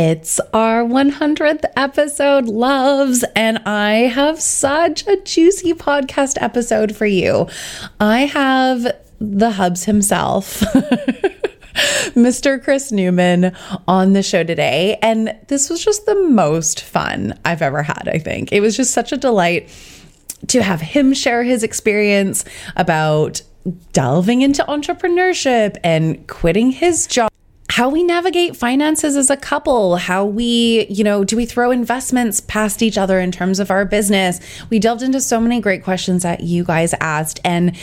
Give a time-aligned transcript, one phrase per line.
[0.00, 7.48] It's our 100th episode, loves, and I have such a juicy podcast episode for you.
[7.98, 8.86] I have
[9.18, 10.60] the Hubs himself.
[12.14, 12.62] Mr.
[12.62, 13.56] Chris Newman
[13.88, 15.00] on the show today.
[15.02, 18.52] And this was just the most fun I've ever had, I think.
[18.52, 19.68] It was just such a delight
[20.46, 22.44] to have him share his experience
[22.76, 23.42] about
[23.92, 27.27] delving into entrepreneurship and quitting his job
[27.70, 32.40] how we navigate finances as a couple, how we, you know, do we throw investments
[32.40, 34.40] past each other in terms of our business?
[34.70, 37.40] We delved into so many great questions that you guys asked.
[37.44, 37.76] And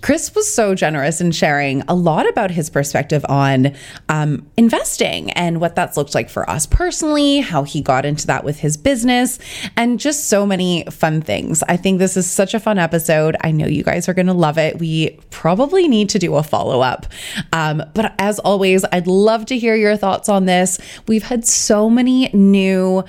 [0.00, 3.74] Chris was so generous in sharing a lot about his perspective on
[4.08, 8.44] um, investing and what that's looked like for us personally, how he got into that
[8.44, 9.40] with his business,
[9.76, 11.64] and just so many fun things.
[11.64, 13.36] I think this is such a fun episode.
[13.40, 14.78] I know you guys are going to love it.
[14.78, 17.06] We probably need to do a follow up.
[17.52, 20.78] Um, but as always, I'd love love to hear your thoughts on this.
[21.08, 23.02] We've had so many new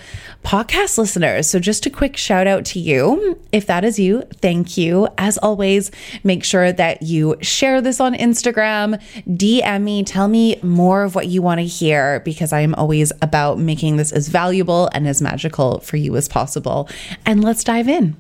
[0.46, 1.50] podcast listeners.
[1.50, 3.38] So, just a quick shout out to you.
[3.52, 5.10] If that is you, thank you.
[5.18, 5.92] As always,
[6.24, 11.28] make sure that you share this on Instagram, DM me, tell me more of what
[11.28, 15.22] you want to hear because I am always about making this as valuable and as
[15.22, 16.88] magical for you as possible.
[17.26, 18.16] And let's dive in.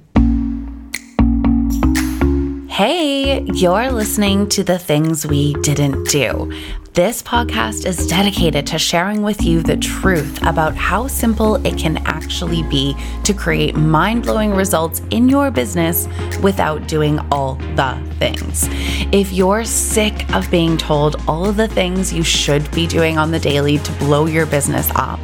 [2.69, 6.51] Hey, you're listening to the things we didn't do.
[6.93, 11.97] This podcast is dedicated to sharing with you the truth about how simple it can
[12.05, 16.07] actually be to create mind blowing results in your business
[16.43, 18.67] without doing all the things.
[19.11, 23.31] If you're sick of being told all of the things you should be doing on
[23.31, 25.19] the daily to blow your business up,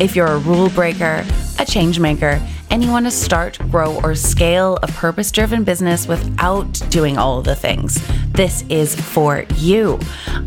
[0.00, 1.24] if you're a rule breaker,
[1.60, 6.06] a change maker, and you want to start, grow, or scale a purpose driven business
[6.06, 9.98] without doing all of the things, this is for you.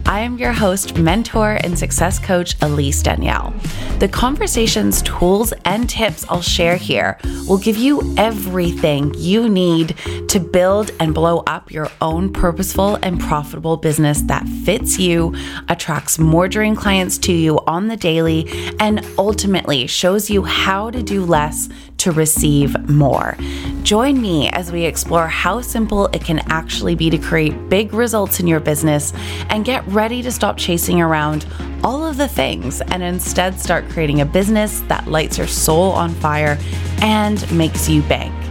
[0.05, 3.53] I am your host, mentor, and success coach, Elise Danielle.
[3.99, 9.95] The conversations, tools, and tips I'll share here will give you everything you need
[10.27, 15.33] to build and blow up your own purposeful and profitable business that fits you,
[15.69, 18.47] attracts more dream clients to you on the daily,
[18.79, 23.37] and ultimately shows you how to do less to receive more.
[23.83, 28.39] Join me as we explore how simple it can actually be to create big results
[28.39, 29.13] in your business
[29.49, 31.45] and get ready to stop chasing around
[31.83, 36.09] all of the things and instead start creating a business that lights your soul on
[36.15, 36.57] fire
[37.01, 38.46] and makes you bank.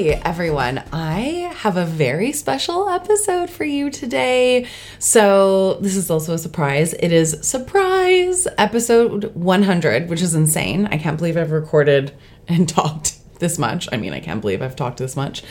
[0.00, 0.82] Hi, everyone.
[0.94, 4.66] I have a very special episode for you today.
[4.98, 6.94] So, this is also a surprise.
[6.94, 10.86] It is surprise episode 100, which is insane.
[10.86, 12.14] I can't believe I've recorded
[12.48, 13.90] and talked this much.
[13.92, 15.42] I mean, I can't believe I've talked this much.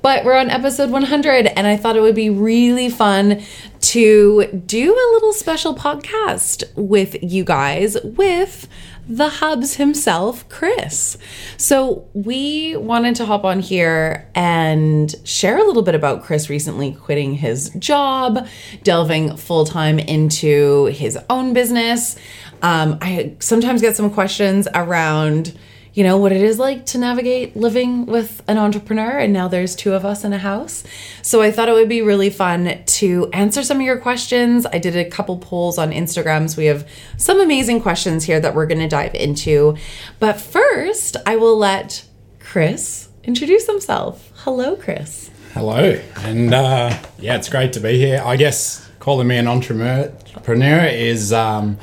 [0.00, 3.42] But we're on episode 100, and I thought it would be really fun
[3.80, 8.68] to do a little special podcast with you guys with
[9.08, 11.16] the hubs himself, Chris.
[11.56, 16.92] So we wanted to hop on here and share a little bit about Chris recently
[16.92, 18.46] quitting his job,
[18.82, 22.16] delving full time into his own business.
[22.60, 25.56] Um, I sometimes get some questions around
[25.98, 29.18] you know, what it is like to navigate living with an entrepreneur.
[29.18, 30.84] And now there's two of us in a house.
[31.22, 34.64] So I thought it would be really fun to answer some of your questions.
[34.64, 36.48] I did a couple polls on Instagram.
[36.48, 39.76] So we have some amazing questions here that we're going to dive into.
[40.20, 42.04] But first, I will let
[42.38, 44.30] Chris introduce himself.
[44.44, 45.32] Hello, Chris.
[45.52, 46.00] Hello.
[46.18, 48.22] And uh, yeah, it's great to be here.
[48.24, 51.32] I guess calling me an entrepreneur is.
[51.32, 51.76] Um,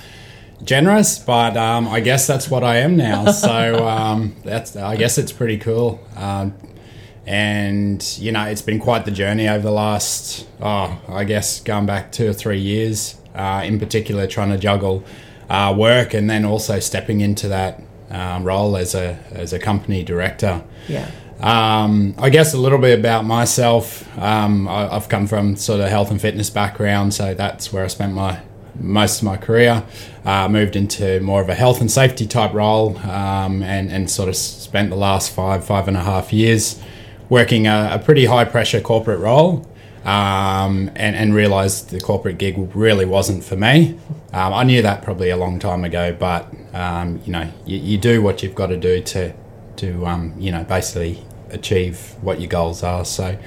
[0.64, 3.32] generous, but um, I guess that's what I am now.
[3.32, 6.00] So um, that's I guess it's pretty cool.
[6.16, 6.56] Um,
[7.28, 11.86] and you know, it's been quite the journey over the last, oh, I guess going
[11.86, 13.18] back two or three years.
[13.34, 15.04] Uh, in particular, trying to juggle
[15.50, 20.04] uh, work and then also stepping into that um, role as a as a company
[20.04, 20.64] director.
[20.88, 21.10] Yeah.
[21.42, 24.08] Um, I guess a little bit about myself.
[24.18, 27.88] Um, I, have come from sort of health and fitness background, so that's where I
[27.88, 28.40] spent my
[28.80, 29.84] most of my career.
[30.24, 34.28] Uh, moved into more of a health and safety type role um, and, and sort
[34.28, 36.82] of spent the last five, five and a half years
[37.30, 39.68] working a, a pretty high pressure corporate role
[40.06, 44.00] um, and, and realized the corporate gig really wasn't for me.
[44.34, 47.98] Um, I knew that probably a long time ago, but um, you know, you, you,
[47.98, 49.34] do what you've got to do to,
[49.78, 53.04] to um, you know, basically achieve what your goals are.
[53.06, 53.38] So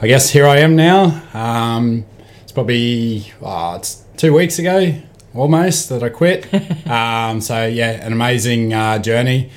[0.00, 1.22] I guess here I am now.
[1.34, 2.04] Um,
[2.42, 4.94] it's probably, oh, it's two weeks ago
[5.34, 6.52] almost that I quit.
[6.88, 9.50] um, so yeah, an amazing uh, journey.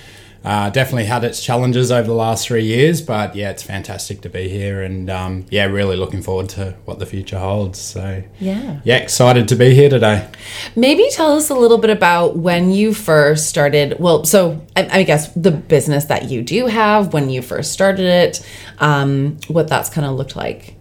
[0.44, 4.28] Uh, definitely had its challenges over the last three years, but yeah, it's fantastic to
[4.30, 7.78] be here, and um, yeah, really looking forward to what the future holds.
[7.80, 8.80] So Yeah.
[8.84, 10.28] yeah, excited to be here today.
[10.76, 13.98] Maybe tell us a little bit about when you first started.
[14.00, 18.06] Well, so I, I guess the business that you do have, when you first started
[18.08, 18.44] it,
[18.80, 20.76] um, what that's kind of looked like.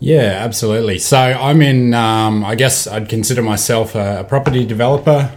[0.00, 0.98] Yeah, absolutely.
[0.98, 1.92] So I'm in.
[1.94, 5.32] Um, I guess I'd consider myself a, a property developer.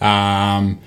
[0.00, 0.80] Um,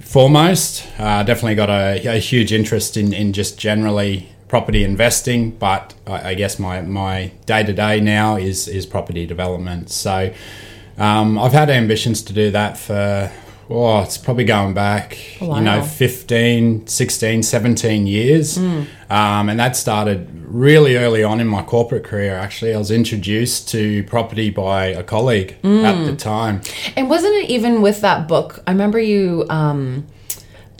[0.00, 5.94] foremost, uh, definitely got a, a huge interest in, in just generally property investing, but
[6.06, 9.90] I, I guess my my day to day now is is property development.
[9.90, 10.32] So
[10.98, 13.32] um, I've had ambitions to do that for.
[13.70, 15.56] Oh, it's probably going back, Wow.
[15.56, 18.58] you know, 15, 16, 17 years.
[18.58, 22.74] Um, and that started really early on in my corporate career, actually.
[22.74, 26.60] I was introduced to property by a colleague at the time.
[26.96, 28.62] And wasn't it even with that book?
[28.66, 29.46] I remember you,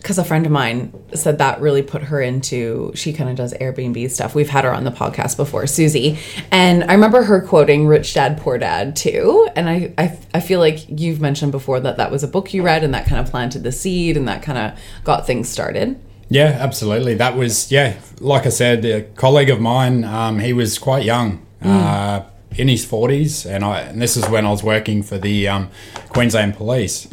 [0.05, 2.93] because a friend of mine said that really put her into.
[2.95, 4.35] She kind of does Airbnb stuff.
[4.35, 6.19] We've had her on the podcast before, Susie,
[6.51, 9.49] and I remember her quoting "Rich Dad Poor Dad" too.
[9.57, 12.63] And I, I, I feel like you've mentioned before that that was a book you
[12.63, 15.99] read, and that kind of planted the seed, and that kind of got things started.
[16.29, 17.15] Yeah, absolutely.
[17.15, 21.47] That was, yeah, like I said, a colleague of mine, um, he was quite young,
[21.63, 22.25] uh,
[22.57, 23.45] in his 40s.
[23.51, 25.71] And, I, and this is when I was working for the um,
[26.11, 27.07] Queensland Police.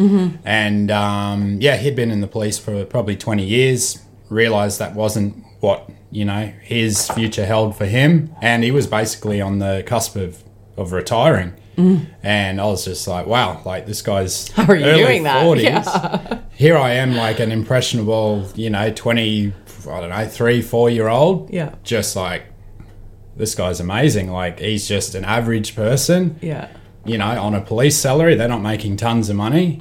[0.46, 4.00] And um, yeah, he'd been in the police for probably 20 years,
[4.30, 8.34] realised that wasn't what, you know, his future held for him.
[8.42, 10.44] And he was basically on the cusp of,
[10.78, 11.54] of retiring.
[12.22, 15.44] And I was just like, wow, like this guy's How are you early doing that?
[15.46, 16.40] 40s Yeah.
[16.54, 19.52] here I am, like an impressionable, you know, 20,
[19.90, 21.50] I don't know, three, four year old.
[21.50, 21.74] Yeah.
[21.84, 22.44] Just like,
[23.36, 24.32] this guy's amazing.
[24.32, 26.68] Like, he's just an average person, Yeah.
[27.06, 28.36] you know, on a police salary.
[28.36, 29.78] They're not making tons of money.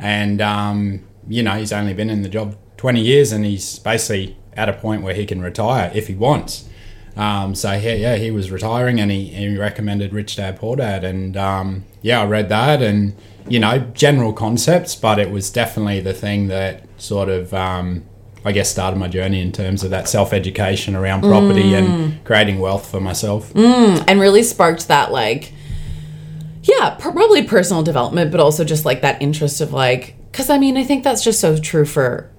[0.00, 4.36] And, um, you know, he's only been in the job 20 years and he's basically
[4.56, 6.68] at a point where he can retire if he wants.
[7.16, 11.04] Um, so yeah, yeah, he was retiring and he, he recommended Rich Dad Poor Dad,
[11.04, 13.14] and um, yeah, I read that and
[13.48, 18.04] you know general concepts, but it was definitely the thing that sort of um,
[18.44, 22.24] I guess started my journey in terms of that self education around property and mm.
[22.24, 23.52] creating wealth for myself.
[23.54, 25.52] Mm, and really sparked that like
[26.64, 30.76] yeah probably personal development but also just like that interest of like because i mean
[30.76, 32.30] i think that's just so true for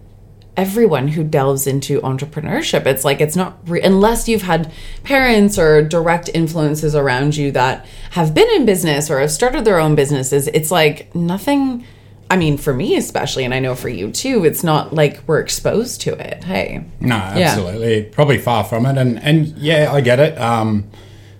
[0.57, 4.71] everyone who delves into entrepreneurship it's like it's not re- unless you've had
[5.03, 9.79] parents or direct influences around you that have been in business or have started their
[9.79, 11.85] own businesses it's like nothing
[12.31, 15.39] i mean for me especially and i know for you too it's not like we're
[15.39, 18.03] exposed to it hey No, absolutely.
[18.03, 18.97] Probably far from it.
[18.97, 20.37] And, and yeah, I get it.
[20.39, 20.89] Um,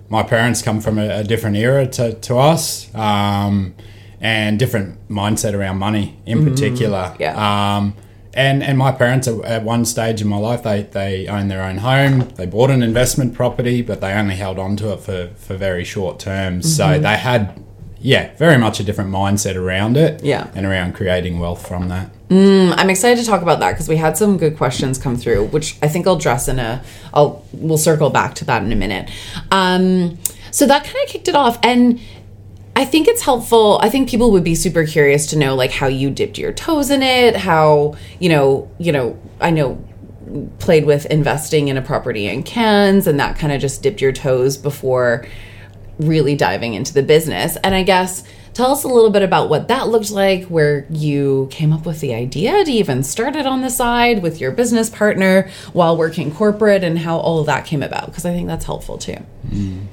[0.08, 3.74] my parents come from a, a different era to, to us um,
[4.20, 7.14] and different mindset around money in particular.
[7.18, 7.34] yeah.
[7.76, 7.94] Um,
[8.34, 11.62] and, and my parents, at- at one stage in my life, they, they owned their
[11.62, 12.28] own home.
[12.36, 15.84] They bought an investment property, but they only held on to it for, for very
[15.84, 16.76] short terms.
[16.76, 17.60] So they had,
[18.06, 20.22] yeah, very much a different mindset around it.
[20.22, 20.48] Yeah.
[20.54, 22.08] And around creating wealth from that.
[22.30, 25.76] I'm excited to talk about that because we had some good questions come through, which
[25.82, 26.84] I think I'll address in a.
[27.12, 29.10] I'll we'll circle back to that in a minute.
[29.50, 30.18] Um,
[30.52, 32.00] so that kind of kicked it off, and
[32.76, 33.80] I think it's helpful.
[33.82, 36.90] I think people would be super curious to know like how you dipped your toes
[36.90, 39.84] in it, how you know, you know, I know
[40.60, 44.12] played with investing in a property in Cairns, and that kind of just dipped your
[44.12, 45.26] toes before
[45.98, 47.56] really diving into the business.
[47.64, 48.22] And I guess
[48.54, 52.00] tell us a little bit about what that looked like, where you came up with
[52.00, 56.32] the idea to even start it on the side with your business partner while working
[56.34, 59.18] corporate and how all of that came about, because I think that's helpful too.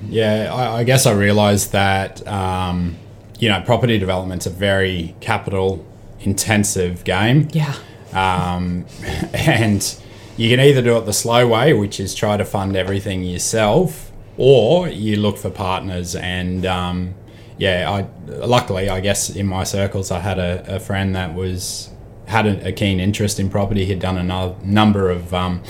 [0.09, 2.95] Yeah, I, I guess I realised that um,
[3.39, 5.85] you know property development's a very capital
[6.21, 7.73] intensive game, Yeah.
[8.13, 8.85] um,
[9.33, 9.95] and
[10.37, 14.09] you can either do it the slow way, which is try to fund everything yourself,
[14.37, 16.15] or you look for partners.
[16.15, 17.15] And um,
[17.57, 21.89] yeah, I luckily I guess in my circles I had a, a friend that was
[22.27, 23.85] had a, a keen interest in property.
[23.85, 25.63] He'd done a number of um,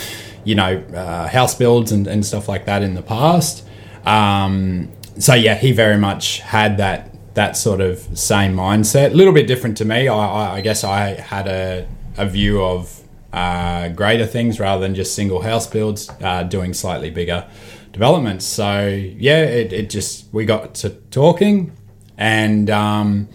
[0.43, 3.65] you know uh, house builds and, and stuff like that in the past.
[4.05, 9.11] Um, so yeah, he very much had that that sort of same mindset.
[9.11, 10.07] A little bit different to me.
[10.07, 13.01] I, I, I guess I had a, a view of
[13.33, 17.47] uh, greater things rather than just single house builds, uh, doing slightly bigger
[17.93, 18.45] developments.
[18.45, 21.71] So yeah, it, it just we got to talking,
[22.17, 23.29] and um,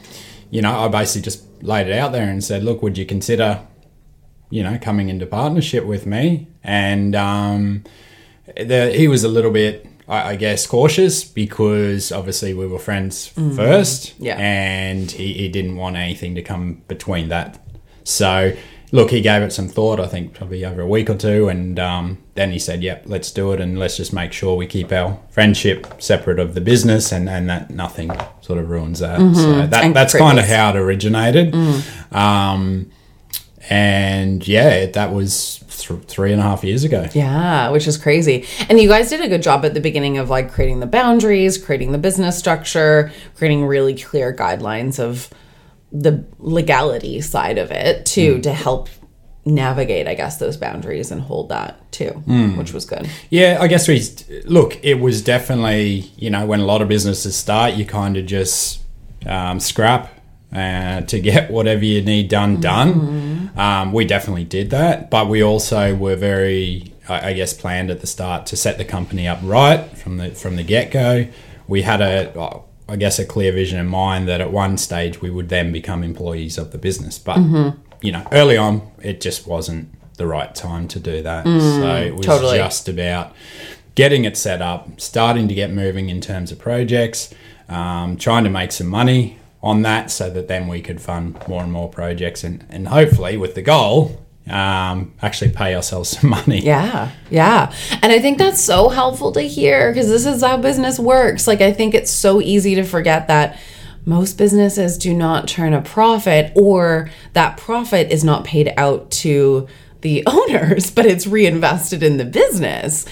[0.51, 3.61] you know, I basically just laid it out there and said, look, would you consider,
[4.51, 6.47] you know, coming into partnership with me?
[6.63, 7.85] And um,
[8.57, 13.27] the, he was a little bit, I, I guess, cautious because obviously we were friends
[13.27, 14.37] first, Yeah.
[14.39, 17.59] and he, he didn't want anything to come between that.
[18.05, 18.53] So
[18.93, 20.01] look, he gave it some thought.
[20.01, 23.31] I think probably over a week or two, and um, then he said, "Yep, let's
[23.31, 27.13] do it, and let's just make sure we keep our friendship separate of the business,
[27.13, 30.71] and, and that nothing sort of ruins that." So that, And that's kind of how
[30.71, 31.55] it originated.
[32.13, 32.91] Um,
[33.71, 37.07] and yeah, that was th- three and a half years ago.
[37.13, 38.47] Yeah, which is crazy.
[38.69, 41.59] And you guys did a good job at the beginning of like creating the boundaries,
[41.63, 45.29] creating the business structure, creating really clear guidelines of
[45.93, 48.89] the legality side of it too to help
[49.45, 52.11] navigate, I guess, those boundaries and hold that too,
[52.57, 53.09] which was good.
[53.31, 54.03] Yeah, I guess we
[54.45, 54.79] look.
[54.85, 58.83] It was definitely you know when a lot of businesses start, you kind of just
[59.27, 60.13] um, scrap
[60.55, 63.51] uh, to get whatever you need done done.
[63.57, 68.01] Um, we definitely did that, but we also were very, I I guess, planned at
[68.01, 71.27] the start to set the company up right from the from the get go.
[71.67, 72.33] We had a,
[72.89, 76.03] I guess, a clear vision in mind that at one stage we would then become
[76.03, 77.39] employees of the business, but
[78.01, 81.45] you know, early on it just wasn't the right time to do that.
[81.45, 82.59] so it was totally.
[82.59, 83.35] just about
[83.95, 87.35] getting it set up, starting to get moving in terms of projects,
[87.69, 91.63] um, trying to make some money on that so that then we could fund more
[91.63, 96.61] and more projects and, and hopefully with the goal, um, actually pay ourselves some money.
[96.61, 97.73] Yeah, yeah.
[98.03, 101.47] And I think that's so helpful to hear because this is how business works.
[101.47, 103.59] Like, I think it's so easy to forget that
[104.05, 109.69] most businesses do not turn a profit or that profit is not paid out to
[110.01, 113.05] the owners, but it's reinvested in the business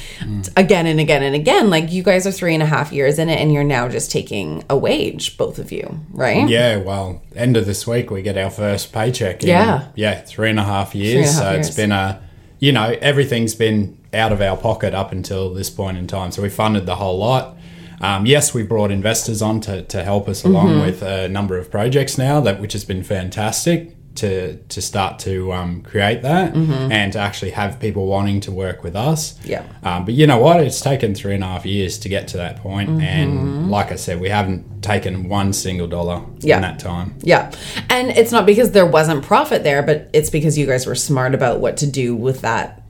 [0.57, 1.69] again and again and again.
[1.71, 4.11] Like, you guys are three and a half years in it and you're now just
[4.11, 6.49] taking a wage, both of you, right?
[6.49, 9.43] Yeah, well, end of this week we get our first paycheck.
[9.43, 9.89] In, Yeah.
[9.95, 11.27] yeah, three and a half years.
[11.27, 11.67] a half so years.
[11.69, 12.23] it's been a,
[12.59, 16.31] you know, everything's been out of our pocket up until this point in time.
[16.31, 17.57] So we funded the whole lot.
[18.01, 20.81] Um, yes, we brought investors on to, to help us along Mm-hmm.
[20.87, 25.53] with a number of projects now, that which has been fantastic to to start to
[25.53, 29.35] um, create that and to actually have people wanting to work with us.
[29.39, 29.49] Mm-hmm.
[29.51, 29.65] Yeah.
[29.83, 30.61] Um, but you know what?
[30.61, 33.01] It's taken three and a half years to get to that point, Mm-hmm.
[33.01, 36.57] and like I said, we haven't taken one single dollar Yeah.
[36.57, 37.15] in that time.
[37.23, 37.51] Yeah.
[37.91, 41.35] And it's not because there wasn't profit there, but it's because you guys were smart
[41.35, 42.83] about what to do with that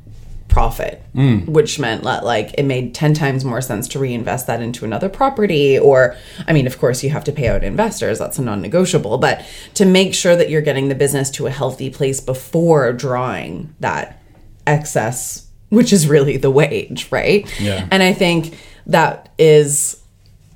[0.56, 1.46] profit, mm.
[1.46, 5.10] which meant that like it made 10 times more sense to reinvest that into another
[5.10, 6.16] property or
[6.48, 9.44] I mean, of course you have to pay out investors, that's a non-negotiable, but
[9.75, 14.22] to make sure that you're getting the business to a healthy place before drawing that
[14.66, 17.44] excess, which is really the wage, right?
[17.60, 17.86] Yeah.
[17.90, 20.02] And I think that is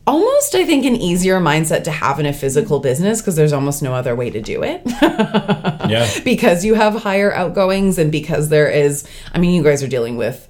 [0.07, 3.83] almost I think an easier mindset to have in a physical business because there's almost
[3.83, 4.83] no other way to do it.
[5.90, 6.09] Yeah.
[6.25, 10.16] because you have higher outgoings and because there is I mean you guys are dealing
[10.16, 10.47] with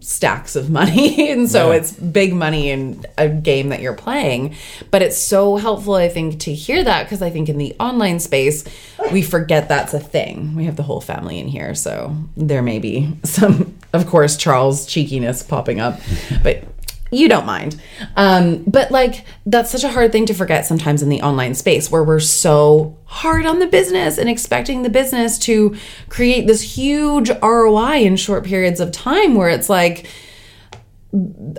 [0.00, 1.76] stacks of money and so Yeah.
[1.78, 4.54] it's big money in a game that you're playing
[4.90, 8.18] but it's so helpful I think to hear that because I think in the online
[8.20, 8.64] space
[9.12, 12.78] we forget that's a thing we have the whole family in here so there may
[12.78, 16.00] be some of course Charles cheekiness popping up
[16.42, 16.64] but
[17.12, 17.80] you don't mind.
[18.16, 21.90] Um, but like that's such a hard thing to forget sometimes in the online space
[21.90, 25.76] where we're so hard on the business and expecting the business to
[26.08, 30.08] create this huge ROI in short periods of time where it's like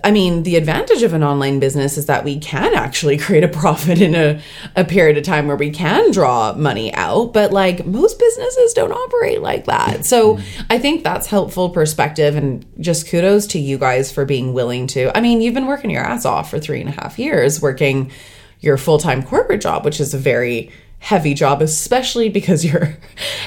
[0.03, 3.47] I mean, the advantage of an online business is that we can actually create a
[3.47, 4.41] profit in a,
[4.75, 7.33] a period of time where we can draw money out.
[7.33, 10.05] But like most businesses don't operate like that.
[10.05, 10.39] So
[10.71, 15.15] I think that's helpful perspective and just kudos to you guys for being willing to.
[15.15, 18.11] I mean, you've been working your ass off for three and a half years, working
[18.59, 22.97] your full time corporate job, which is a very heavy job, especially because you're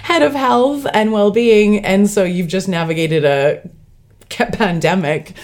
[0.03, 1.85] head of health and well being.
[1.85, 3.69] And so you've just navigated a
[4.29, 5.35] pandemic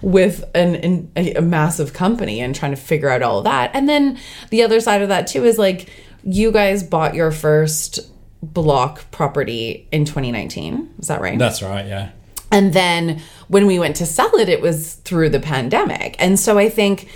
[0.00, 3.70] with an, an a, a massive company and trying to figure out all of that.
[3.74, 4.18] And then
[4.50, 5.88] the other side of that too is like
[6.24, 8.00] you guys bought your first
[8.42, 10.94] block property in 2019.
[10.98, 11.38] Is that right?
[11.38, 11.86] That's right.
[11.86, 12.10] Yeah.
[12.50, 16.16] And then when we went to sell it, it was through the pandemic.
[16.18, 17.08] And so I think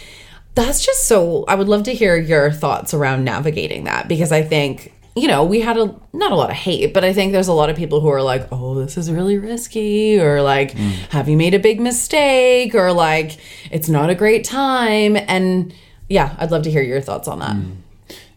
[0.55, 4.43] that's just so, I would love to hear your thoughts around navigating that because I
[4.43, 7.49] think, you know, we had a, not a lot of hate, but I think there's
[7.49, 10.71] a lot of people who are like, oh, this is really risky, or like,
[11.11, 13.39] have you made a big mistake, or like,
[13.71, 15.17] it's not a great time.
[15.17, 15.75] And
[16.09, 17.57] yeah, I'd love to hear your thoughts on that.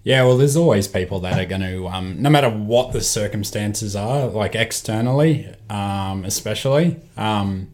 [0.03, 3.95] Yeah, well, there's always people that are going to, um, no matter what the circumstances
[3.95, 7.69] are, like externally, um, especially, um,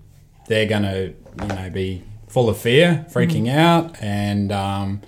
[0.47, 5.01] they're going to, you know, be full of fear, freaking out, and um,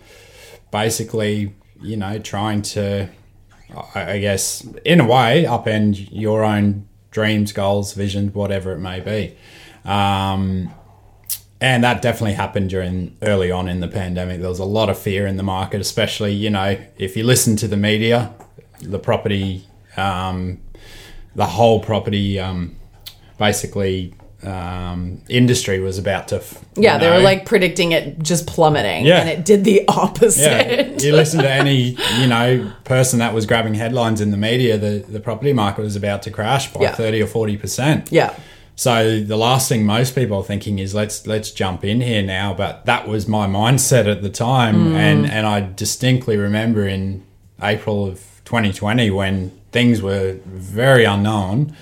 [0.70, 3.08] basically, you know, trying to,
[3.96, 9.36] I guess, in a way, upend your own dreams, goals, visions, whatever it may be.
[9.86, 10.74] Um,
[11.62, 14.42] and that definitely happened during early on in the pandemic.
[14.42, 17.56] There was a lot of fear in the market, especially, you know, if you listen
[17.58, 18.34] to the media,
[18.82, 19.66] the property
[19.98, 20.62] um,
[21.36, 22.76] the whole property, um,
[23.38, 24.14] basically,
[24.46, 26.38] um, industry was about to.
[26.38, 29.20] f- Yeah, they were like predicting it just plummeting, Yeah.
[29.22, 31.04] and it did the Yeah, opposite.
[31.04, 34.78] you listen to any you know person that was grabbing headlines in the media.
[34.78, 36.96] The the property market was about to crash by Yeah.
[36.96, 38.12] thirty or forty percent.
[38.12, 38.34] yeah,
[38.76, 42.54] So the last thing most people are thinking is let's let's jump in here now.
[42.54, 44.96] But that was my mindset at the time, Mm.
[44.96, 47.24] and and I distinctly remember in
[47.62, 51.74] April of 2020 when things were very unknown,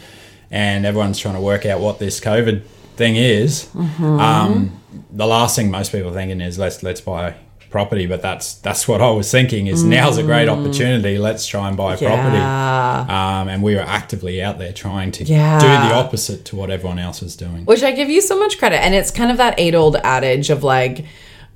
[0.51, 2.63] and everyone's trying to work out what this COVID
[2.98, 3.65] thing is.
[3.74, 4.20] Mm-hmm.
[4.20, 4.81] Um,
[5.12, 7.36] the last thing most people are thinking is let's let's buy
[7.70, 11.70] property but that's that's what i was thinking is now's a great opportunity let's try
[11.70, 13.08] and buy property Mm.
[13.08, 13.39] yeah.
[13.39, 15.58] um, and we were actively out there trying to Yeah.
[15.58, 17.63] do the opposite to what everyone else was doing.
[17.63, 20.50] Which I give you so much credit, and it's kind of that age old adage
[20.50, 21.05] of like,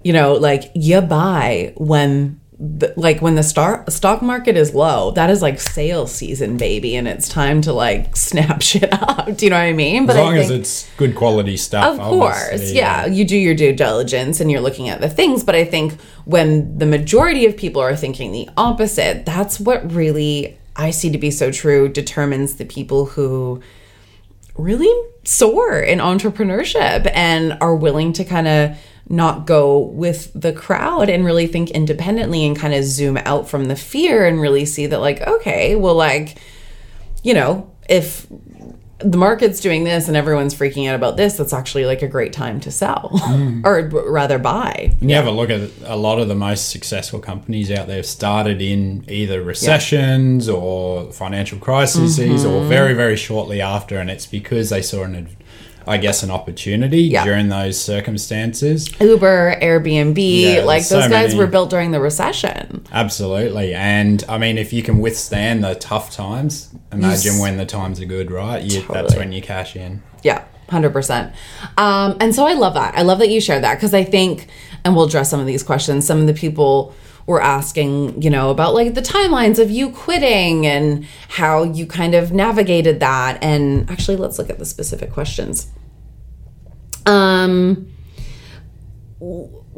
[0.04, 2.40] you know, like you buy when.
[2.58, 6.96] The, like when the star, stock market is low, that is like sales season, baby,
[6.96, 9.36] and it's time to like snap shit up.
[9.36, 10.06] Do you know what I mean?
[10.06, 12.00] But As long I as it's good quality stuff.
[12.00, 13.06] Of course, obviously, yeah.
[13.06, 16.78] You do your due diligence and you're looking at the things, but I think when
[16.78, 21.32] the majority of people are thinking the opposite, that's what really I see to be
[21.32, 23.62] so true determines the people who
[24.58, 31.10] really soar in entrepreneurship and are willing to kind of not go with the crowd
[31.10, 34.88] and really think independently and kind of zoom out from the fear and really see
[34.88, 36.38] that like okay well like
[37.24, 38.26] you know if
[39.00, 42.32] the market's doing this and everyone's freaking out about this that's actually like a great
[42.32, 43.12] time to sell
[43.66, 47.20] or rather buy And you have a look at a lot of the most successful
[47.20, 52.48] companies out there started in either recessions or financial crises Mm-hmm.
[52.48, 53.98] or very, very shortly after.
[54.00, 55.28] And it's because they saw an,
[55.88, 57.24] I guess, an opportunity Yeah.
[57.26, 58.90] during those circumstances.
[59.00, 63.74] uber airbnb Yeah, like so those guys many- were built during the recession Absolutely.
[63.74, 68.06] And I mean, if you can withstand the tough times, imagine when the times are
[68.06, 68.64] good, right?
[68.64, 70.02] You, That's when you cash in.
[70.24, 71.32] Yeah, 100%.
[71.78, 72.96] Um, and so I love that.
[72.98, 74.48] I love that you shared that because I think,
[74.84, 76.94] and we'll address some of these questions, some of the people
[77.28, 82.14] were asking, you know, about like the timelines of you quitting and how you kind
[82.14, 83.44] of navigated that.
[83.44, 85.72] And actually, let's look at the specific questions.
[87.06, 87.92] Um,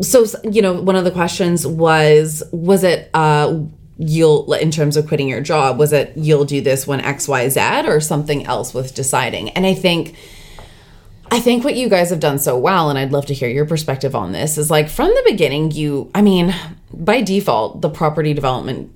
[0.01, 3.59] so you know one of the questions was was it uh
[3.97, 7.99] you'll in terms of quitting your job was it you'll do this when xyz or
[7.99, 10.15] something else with deciding and i think
[11.31, 13.65] i think what you guys have done so well and i'd love to hear your
[13.65, 16.53] perspective on this is like from the beginning you i mean
[16.93, 18.91] by default the property development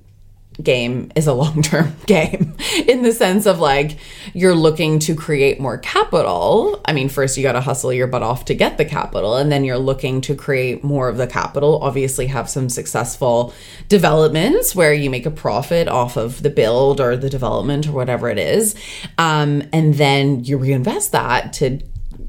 [0.60, 2.54] game is a long term game
[2.86, 3.98] in the sense of like
[4.34, 6.80] you're looking to create more capital.
[6.84, 9.50] I mean, first you got to hustle your butt off to get the capital, and
[9.50, 11.78] then you're looking to create more of the capital.
[11.82, 13.54] Obviously, have some successful
[13.88, 18.28] developments where you make a profit off of the build or the development or whatever
[18.28, 18.74] it is.
[19.18, 21.80] Um, and then you reinvest that to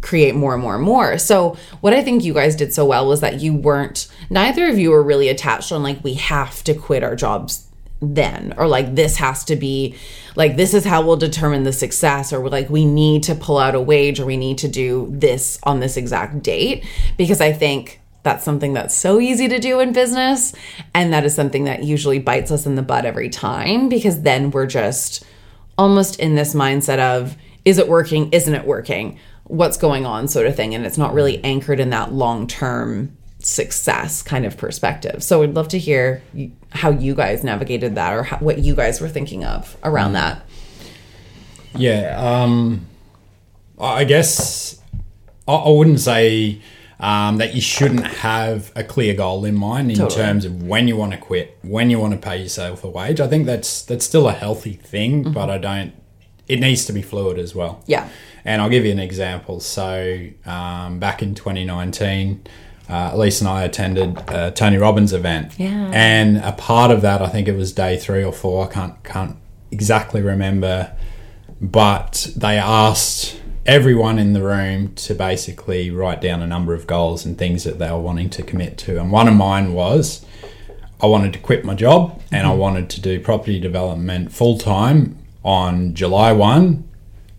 [0.04, 1.18] create more and more and more.
[1.18, 4.78] So what I think you guys did so well was that you weren't neither of
[4.78, 7.68] you were really attached on like we have to quit our jobs
[8.02, 9.96] then or like this has to be
[10.36, 13.76] like this is how we'll determine the success or like we need to pull out
[13.76, 16.86] a wage or we need to do this on this exact date.
[17.18, 20.54] Because I think that's something that's so easy to do in business
[20.94, 24.52] and that is something that usually bites us in the butt every time because then
[24.52, 25.24] we're just
[25.78, 28.30] almost in this mindset of is it working?
[28.34, 31.89] Isn't it working what's going on sort of thing and it's not really anchored in
[31.89, 36.21] that long term success kind of perspective so i'd love to hear
[36.69, 40.41] how you guys navigated that or how, what you guys were thinking of around that
[41.75, 42.86] Yeah, um,
[43.79, 44.79] I guess
[45.47, 46.62] I, I wouldn't say
[46.99, 50.21] um, that you shouldn't have a clear goal in mind in Totally.
[50.23, 53.19] terms of when you want to quit, when you want to pay yourself a wage.
[53.19, 55.93] I think that's that's still a healthy thing, but I don't.
[56.47, 57.82] It needs to be fluid as well.
[57.88, 58.10] Yeah.
[58.45, 59.60] And I'll give you an example.
[59.60, 62.45] So um, back in 2019.
[62.89, 65.89] Uh, Elise and I attended a Tony Robbins event, Yeah.
[65.93, 68.65] and a part of that, I think it was day three or four.
[68.65, 69.38] I can't can't
[69.71, 70.91] exactly remember,
[71.62, 77.25] but they asked everyone in the room to basically write down a number of goals
[77.25, 78.99] and things that they were wanting to commit to.
[78.99, 80.25] And one of mine was
[81.01, 85.17] I wanted to quit my job and I wanted to do property development full time
[85.43, 86.84] on July 1,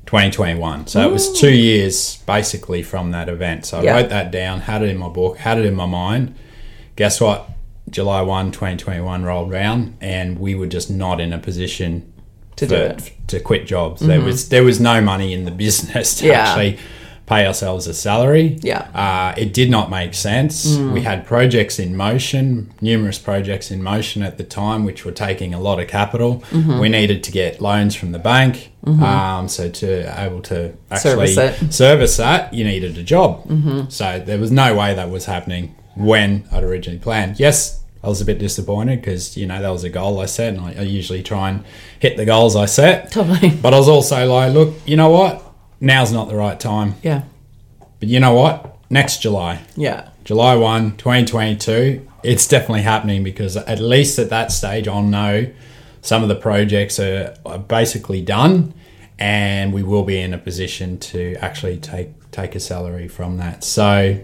[0.06, 0.86] 2021.
[0.86, 3.66] So it was two years basically from that event.
[3.66, 3.94] So I Yeah.
[3.94, 6.34] wrote that down, had it in my book, had it in my mind.
[6.96, 7.48] Guess what?
[7.90, 12.12] July 1, 2021 rolled round and we were just not in a position
[12.56, 13.12] To for- do it.
[13.28, 14.00] to quit jobs.
[14.00, 14.26] There mm-hmm.
[14.26, 16.40] was there was no money in the business to Yeah.
[16.40, 16.78] actually
[17.26, 18.58] pay ourselves a salary.
[18.62, 18.82] Yeah.
[18.94, 20.76] Uh, it did not make sense.
[20.76, 20.92] Mm.
[20.92, 25.54] We had projects in motion, numerous projects in motion at the time, which were taking
[25.54, 26.42] a lot of capital.
[26.50, 26.78] Mm-hmm.
[26.78, 28.72] We needed to get loans from the bank.
[28.86, 31.36] Um, so to able to actually Service.
[31.36, 31.70] Mm-hmm.
[31.70, 33.90] service that, you needed a job.
[33.90, 37.40] So there was no way that was happening when I'd originally planned.
[37.40, 40.52] Yes, I was a bit disappointed because you know that was a goal I set,
[40.52, 41.64] and I, I usually try and
[41.98, 43.10] hit the goals I set.
[43.12, 43.48] Totally.
[43.50, 45.42] But I was also like, look, you know what?
[45.80, 46.94] Now's not the right time.
[47.02, 47.22] Yeah.
[48.00, 48.76] But you know what?
[48.90, 50.08] Next July, Yeah.
[50.24, 55.52] July 1, 2022, it's definitely happening because at least at that stage, I'll know
[56.00, 58.72] some of the projects are, are basically done
[59.18, 63.64] and we will be in a position to actually take, take a salary from that.
[63.64, 64.18] So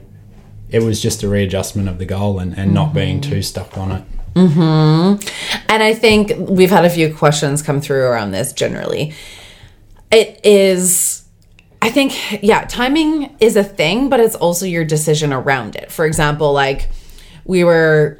[0.70, 3.30] it was just a readjustment of the goal and, and not being mm-hmm.
[3.30, 4.04] too stuck on it.
[4.34, 5.28] Mm-hmm.
[5.68, 9.12] And I think we've had a few questions come through around this generally.
[10.10, 11.09] It is,
[11.82, 15.90] I think, yeah, timing is a thing, but it's also your decision around it.
[15.90, 16.90] For example, like
[17.44, 18.18] we were,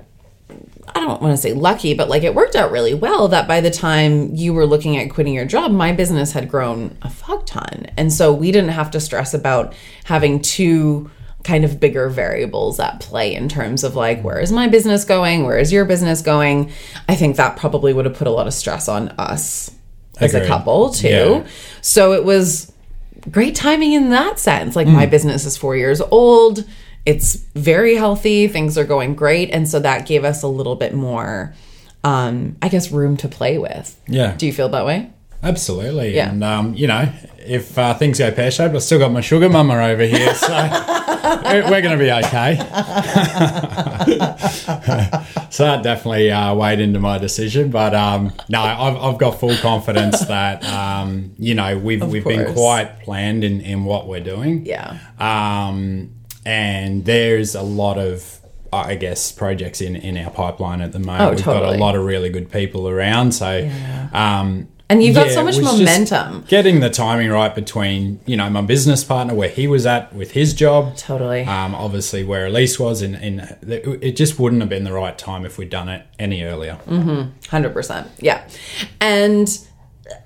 [0.89, 3.61] I don't want to say lucky, but like it worked out really well that by
[3.61, 7.45] the time you were looking at quitting your job, my business had grown a fuck
[7.47, 7.87] ton.
[7.99, 11.11] And so we didn't have to stress about having two
[11.45, 15.45] kind of bigger variables at play in terms of like where is my business going
[15.47, 16.71] where is your business going
[17.09, 19.71] i think that probably would have put a lot of stress on us
[20.19, 21.47] as a couple too Yeah.
[21.81, 22.71] so it was
[23.31, 24.77] great timing in that sense.
[24.77, 26.65] Like my business is four years old.
[27.07, 28.47] It's very healthy.
[28.49, 29.51] Things are going great.
[29.51, 31.55] And so that gave us a little bit more
[32.03, 34.01] um i guess room to play with.
[34.09, 34.35] Yeah.
[34.37, 35.11] do you feel that way
[35.43, 36.15] Absolutely.
[36.15, 36.31] Yeah.
[36.31, 39.49] And, um, you know, if uh, things go pear shaped, I've still got my sugar
[39.49, 40.35] mama over here.
[41.21, 42.57] So we're, we're going to be okay.
[45.51, 47.71] so that definitely uh, weighed into my decision.
[47.71, 52.53] But um, no, I've, I've got full confidence that, um, you know, we've, we've been
[52.55, 54.67] quite planned in, in what we're doing.
[54.67, 56.11] yeah Um,
[56.47, 58.41] and there's a lot of,
[58.73, 61.23] I guess, projects in, in our pipeline at the moment.
[61.23, 63.33] Oh, We've got a lot of really good people around.
[63.33, 63.71] So,
[64.13, 68.51] um, and you've got yeah, so much momentum Getting the timing right between, you know,
[68.51, 70.97] my business partner, where he was at with his job.
[70.97, 75.17] totally Um, obviously, where Elise was, in, in it just wouldn't have been the right
[75.17, 76.75] time if we'd done it any earlier.
[77.49, 78.47] Hundred percent, yeah.
[79.01, 79.49] And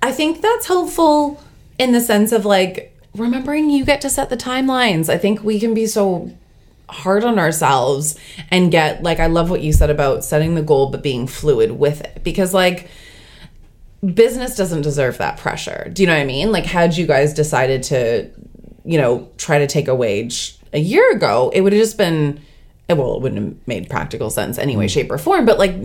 [0.01, 1.41] I think that's helpful
[1.77, 5.09] in the sense of like remembering you get to set the timelines.
[5.09, 6.31] I think we can be so
[6.89, 8.17] hard on ourselves
[8.49, 11.71] and get like I love what you said about setting the goal but being fluid
[11.71, 12.89] with it because like
[14.13, 15.89] business doesn't deserve that pressure.
[15.93, 16.51] Do you know what I mean?
[16.51, 18.29] Like had you guys decided to
[18.83, 22.41] you know try to take a wage a year ago, it would have just been
[22.89, 25.75] well, it wouldn't have made practical sense anyway, shape or form, but like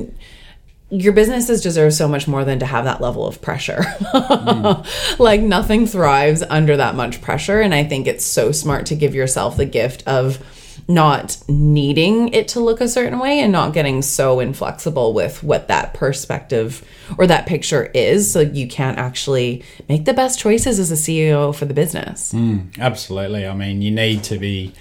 [0.91, 3.83] your businesses deserve so much more than to have that level of pressure.
[5.19, 7.61] like nothing thrives under that much pressure.
[7.61, 10.45] And I think it's so smart to give yourself the gift of
[10.91, 15.69] not needing it to look a certain way and not getting so inflexible with what
[15.69, 16.85] that perspective
[17.17, 18.33] or that picture is.
[18.33, 22.35] So you can't actually make the best choices as a CEO for the business.
[22.79, 23.47] Absolutely.
[23.47, 24.73] I mean, you need to be.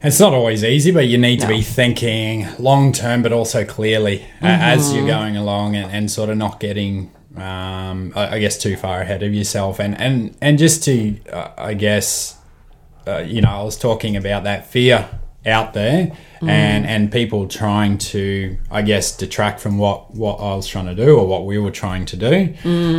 [0.00, 1.54] It's not always easy, but you need to No.
[1.56, 6.30] be thinking long term, but also clearly a- as you're going along, and, and sort
[6.30, 10.56] of not getting, um, I, I guess, too far ahead of yourself, and and and
[10.56, 12.37] just to, uh, I guess,
[13.08, 15.08] uh, you know, I was talking about that fear
[15.46, 20.66] out there, and and people trying to, I guess, detract from what what I was
[20.68, 22.54] trying to do or what we were trying to do.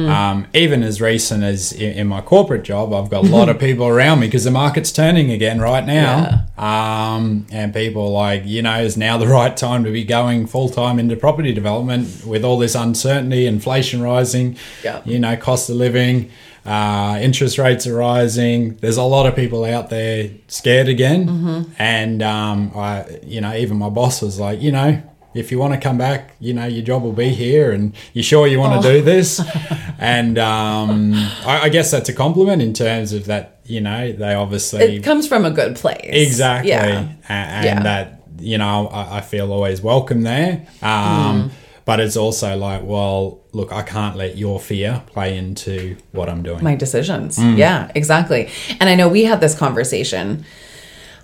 [0.09, 3.59] Um, even as recent as in, in my corporate job, I've got a lot of
[3.67, 6.45] people around me because the market's turning again right now.
[6.57, 10.69] Um, and people like, you know, is now the right time to be going full
[10.69, 15.01] time into property development with all this uncertainty, inflation rising, Yeah.
[15.05, 16.29] you know, cost of living,
[16.69, 18.75] uh, interest rates are rising.
[18.77, 21.65] There's a lot of people out there scared again.
[21.79, 25.01] And, um, I, you know, even my boss was like, you know,
[25.33, 28.21] if you want to come back, you know, your job will be here and you
[28.23, 29.41] sure you want to do this?
[29.99, 31.13] and um,
[31.45, 34.97] I, I guess that's a compliment in terms of that, you know, they obviously.
[34.97, 35.99] It comes from a good place.
[36.03, 36.69] Exactly.
[36.71, 37.09] Yeah.
[37.29, 37.83] A- And, Yeah.
[37.83, 40.67] that, you know, I, I feel always welcome there.
[40.81, 41.51] Um,
[41.85, 46.43] But it's also like, well, look, I can't let your fear play into what I'm
[46.43, 46.63] doing.
[46.63, 47.37] my decisions.
[47.37, 47.57] Mm.
[47.57, 48.49] Yeah, exactly.
[48.79, 50.45] And I know we had this conversation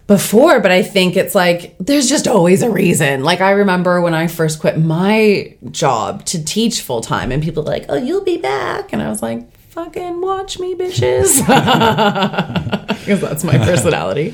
[0.08, 3.24] before, but I think it's like there's just always a reason.
[3.24, 7.64] Like I remember when I first quit my job to teach full time and people
[7.64, 11.42] were like, "Oh, you'll be back." And I was like, "Fucking watch me, bitches."
[13.06, 14.34] Because that's my personality.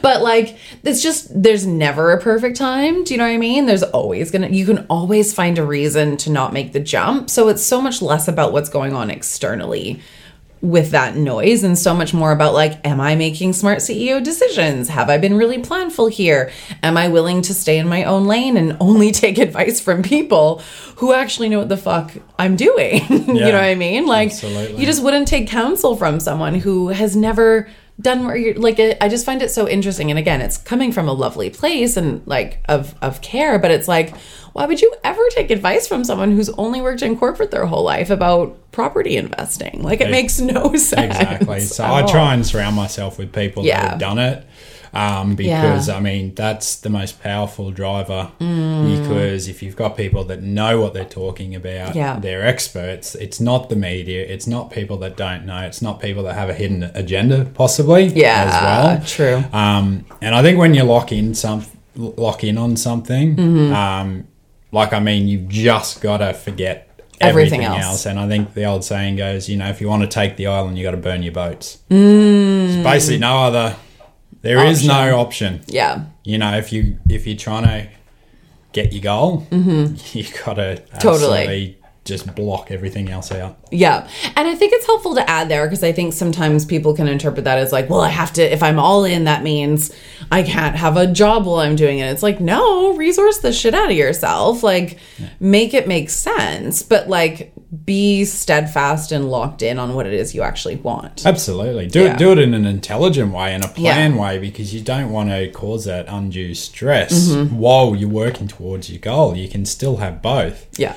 [0.00, 3.02] But like it's just there's never a perfect time.
[3.02, 3.66] Do you know what I mean?
[3.66, 7.30] There's always to you can always find a reason to not make the jump.
[7.30, 10.00] So it's so much less about what's going on externally
[10.62, 14.88] with that noise and so much more about like am i making smart ceo decisions?
[14.88, 16.52] Have i been really planful here?
[16.84, 20.62] Am i willing to stay in my own lane and only take advice from people
[20.96, 23.02] who actually know what the fuck i'm doing?
[23.32, 24.06] You know what i mean?
[24.06, 24.80] Like absolutely.
[24.80, 27.68] you just wouldn't take counsel from someone who has never
[28.00, 31.06] done where you're like i just find it so interesting and again it's coming from
[31.08, 34.16] a lovely place and like of of care but it's like
[34.54, 37.84] why would you ever take advice from someone who's only worked in corporate their whole
[37.84, 41.60] life about property investing like it makes no sense Exactly.
[41.60, 42.08] So I all.
[42.08, 43.80] try and surround myself with people Yeah.
[43.82, 44.46] that have done it.
[44.94, 45.96] Um, because Yeah.
[45.96, 48.30] I mean that's the most powerful driver.
[48.40, 49.00] Mm.
[49.02, 52.18] Because if you've got people that know what they're talking about, Yeah.
[52.20, 53.14] they're experts.
[53.14, 54.22] It's not the media.
[54.24, 55.58] It's not people that don't know.
[55.62, 58.06] It's not people that have a hidden agenda, possibly.
[58.08, 59.02] Yeah, as well.
[59.06, 59.44] true.
[59.58, 61.64] Um, and I think when you lock in some,
[61.96, 63.72] lock in on something, Mm-hmm.
[63.74, 64.24] um,
[64.72, 66.88] like I mean, you've just got to forget
[67.20, 67.84] Everything everything, else.
[67.92, 68.06] else.
[68.06, 70.48] And I think the old saying goes, you know, if you want to take the
[70.48, 71.78] island, you got to burn your boats.
[71.90, 72.66] Mm.
[72.78, 73.76] It's basically no other.
[74.42, 75.62] There is no option.
[75.66, 77.88] yeah You know, if you if you're trying to
[78.72, 80.98] get your goal, you got to Mm-hmm.
[80.98, 81.78] Totally.
[82.04, 83.58] just block everything else out.
[83.70, 84.08] Yeah.
[84.34, 87.44] And I think it's helpful to add there because I think sometimes people can interpret
[87.44, 89.92] that as like, well, I have to, if I'm all in, that means
[90.32, 92.06] I can't have a job while I'm doing it.
[92.06, 94.64] It's like, no, resource the shit out of yourself.
[94.64, 94.98] Like,
[95.38, 97.52] make it make sense, but like,
[97.84, 101.24] be steadfast and locked in on what it is you actually want.
[101.24, 101.86] Absolutely.
[101.86, 102.12] Do Yeah.
[102.12, 104.14] it do it in an intelligent way and a Yeah.
[104.14, 107.56] way because you don't want to cause that undue stress Mm-hmm.
[107.56, 109.34] while you're working towards your goal.
[109.36, 110.66] You can still have both.
[110.78, 110.92] Yeah.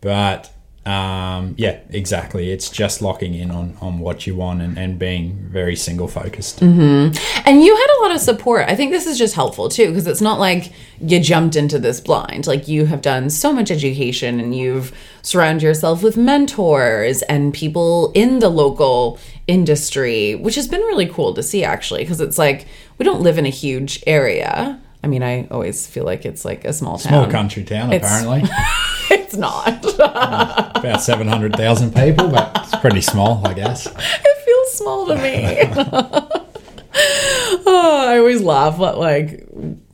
[0.00, 0.52] But
[0.86, 2.52] um, yeah, exactly.
[2.52, 6.60] It's just locking in on, on what you want and, and being very single focused.
[6.60, 7.16] Mm-hmm.
[7.44, 8.68] And you had a lot of support.
[8.68, 12.00] I think this is just helpful too, because it's not like you jumped into this
[12.00, 12.46] blind.
[12.46, 18.12] Like you have done so much education and you've surrounded yourself with mentors and people
[18.14, 19.18] in the local
[19.48, 22.66] industry, which has been really cool to see actually, because it's like
[22.98, 24.80] we don't live in a huge area.
[25.04, 27.12] I mean, I always feel like it's like a small town.
[27.12, 28.48] Small country town, It's- apparently.
[29.08, 29.84] It's not.
[30.00, 33.86] About 700,000 people, but it's pretty small, I guess.
[33.86, 35.62] it feels small to me.
[37.66, 39.46] oh, I always laugh at like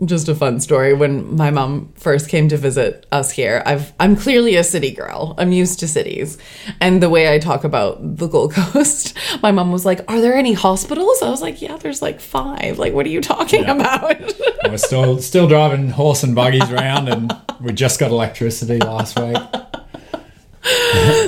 [0.04, 3.62] just a fun story when my mom first came to visit us here.
[3.66, 5.34] I've I'm clearly a city girl.
[5.36, 6.38] I'm used to cities.
[6.80, 10.34] And the way I talk about the Gold Coast, my mom was like, "Are there
[10.34, 12.78] any hospitals?" I was like, "Yeah, there's like 5.
[12.78, 14.16] Like what are you talking about?"
[14.64, 19.36] We're still still driving horse and buggies around, and we just got electricity last week.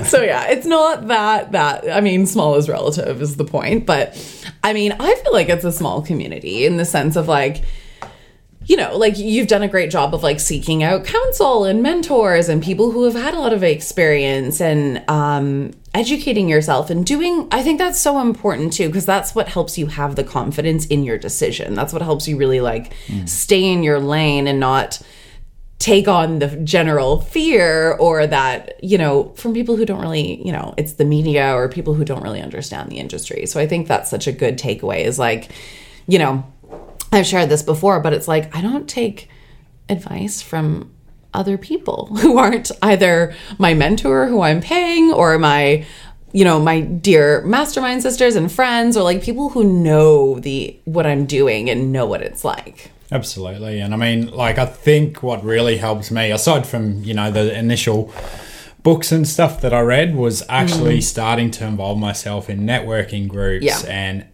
[0.04, 4.14] so yeah, it's not that that I mean, small is relative is the point, but
[4.64, 7.62] I mean, I feel like it's a small community in the sense of like
[8.66, 12.48] you know, like you've done a great job of like seeking out counsel and mentors
[12.48, 17.46] and people who have had a lot of experience and um educating yourself and doing
[17.53, 21.05] I think that's so important too because that's what helps you have the confidence in
[21.05, 21.74] your decision.
[21.74, 22.94] That's what helps you really like
[23.27, 24.98] stay in your lane and not
[25.85, 30.51] take on the general fear or that you know from people who don't really you
[30.51, 33.44] know it's the media or people who don't really understand the industry.
[33.44, 35.51] So i think that's such a good takeaway is like
[36.07, 36.42] you know
[37.12, 39.29] i've shared this before but it's like i don't take
[39.90, 40.90] advice from
[41.35, 45.85] other people who aren't either my mentor who i'm paying or my
[46.33, 51.05] you know my dear mastermind sisters and friends or like people who know the what
[51.07, 53.81] i'm doing and know what it's like Absolutely.
[53.81, 57.57] And I mean, like, I think what really helps me, aside from, you know, the
[57.57, 58.12] initial
[58.83, 63.64] books and stuff that I read, was actually starting to involve myself in networking groups.
[63.64, 63.85] Mm.
[63.87, 63.90] Yeah.
[63.90, 64.24] And,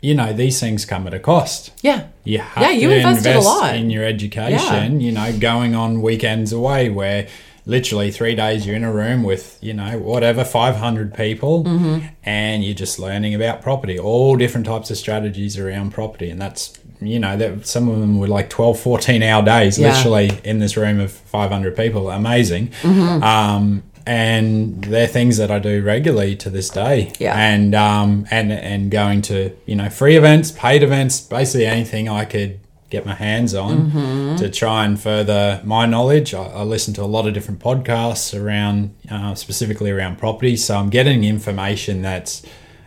[0.00, 1.72] you know, these things come at a cost.
[1.82, 3.74] yeah You have Yeah, you to invested a lot.
[3.76, 5.06] in your education, Yeah.
[5.06, 7.26] you know, going on weekends away where
[7.66, 12.06] literally three days you're in a room with, you know, whatever, 500 people Mm-hmm.
[12.24, 16.30] and you're just learning about property, all different types of strategies around property.
[16.30, 19.92] And that's, you know, that some of them were like 12, 14 hour days, Yeah.
[19.94, 22.10] literally in this room of 500 people.
[22.10, 22.68] Amazing.
[22.82, 23.22] Mm-hmm.
[23.22, 27.12] Um, and they're things that I do regularly to this day.
[27.18, 27.34] Yeah.
[27.38, 32.24] And um and and going to, you know, free events, paid events, basically anything I
[32.24, 34.36] could get my hands on Mm-hmm.
[34.36, 36.34] to try and further my knowledge.
[36.34, 40.56] I, I listen to a lot of different podcasts around, uh, specifically around property.
[40.56, 42.42] So I'm getting information that's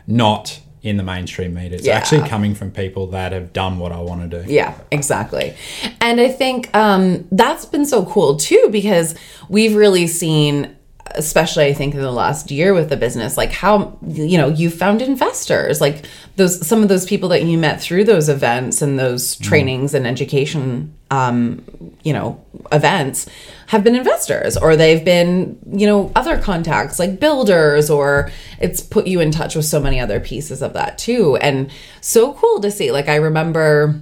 [0.07, 1.77] not in the mainstream media.
[1.77, 1.95] It's Yeah.
[1.95, 4.51] actually coming from people that have done what I want to do.
[4.51, 5.53] Yeah, exactly.
[6.01, 9.15] And I think um, that's been so cool too because
[9.47, 10.75] we've really seen,
[11.15, 14.69] especially I think in the last year with the business, like how you know you
[14.69, 18.99] found investors, like those some of those people that you met through those events and
[18.99, 21.63] those trainings and education um,
[22.03, 23.29] you know, events
[23.67, 29.05] have been investors or they've been, you know, other contacts like builders or it's put
[29.05, 31.35] you in touch with so many other pieces of that too.
[31.37, 31.71] And
[32.01, 32.91] so cool to see.
[32.91, 34.01] Like I remember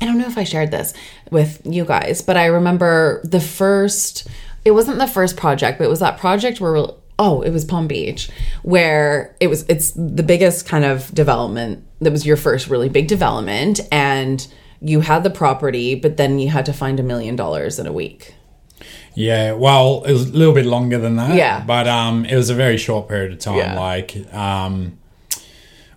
[0.00, 0.94] I don't know if I shared this
[1.30, 4.26] with you guys, but I remember the first
[4.64, 6.86] it wasn't the first project, but it was that project where
[7.18, 8.30] oh, it was Palm Beach
[8.62, 13.08] where it was it's the biggest kind of development that was your first really big
[13.08, 14.46] development and
[14.80, 17.92] you had the property, but then you had to find a million dollars in a
[17.92, 18.34] week.
[19.14, 21.34] Yeah, well, it was a little bit longer than that.
[21.34, 21.64] Yeah.
[21.66, 23.56] But um, it was a very short period of time.
[23.56, 23.78] Yeah.
[23.80, 24.98] Like, um,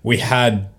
[0.02, 0.70] we had,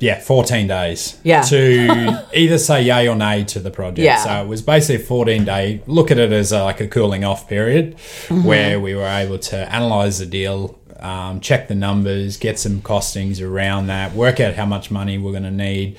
[0.00, 1.42] yeah, 14 days Yeah.
[1.42, 4.00] to either say yay or nay to the project.
[4.04, 4.16] Yeah.
[4.16, 7.22] So it was basically a 14 day, look at it as a, like a cooling
[7.24, 8.42] off period Mm-hmm.
[8.42, 13.40] where we were able to analyze the deal, um, check the numbers, get some costings
[13.40, 15.96] around that, work out how much money we're going to need,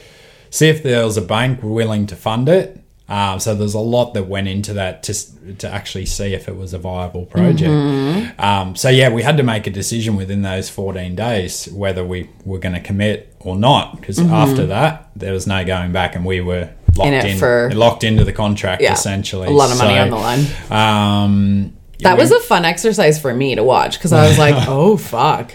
[0.56, 2.82] see if there was a bank willing to fund it.
[3.08, 6.56] Um, so there's a lot that went into that to, to actually see if it
[6.56, 7.70] was a viable project.
[7.70, 8.42] Mm-hmm.
[8.42, 12.30] Um, so yeah, we had to make a decision within those 14 days whether we
[12.46, 14.00] were going to commit or not.
[14.00, 17.14] Because after that, there was no going back, and we were locked Mm-hmm.
[17.28, 18.94] it in, for- locked into the contract Yeah.
[18.94, 19.50] essentially.
[19.50, 20.46] A lot of money So, on the line.
[20.72, 24.98] Um, That was a fun exercise for me to watch because I was like, oh,
[24.98, 25.52] fuck.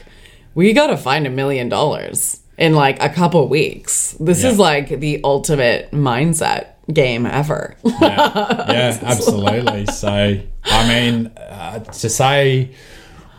[0.55, 4.15] We got to find a million dollars in like a couple weeks.
[4.21, 4.51] This Yeah.
[4.51, 7.75] is like the ultimate mindset game ever.
[7.85, 9.87] yeah, yeah absolutely.
[9.87, 12.71] So, I mean, uh, to say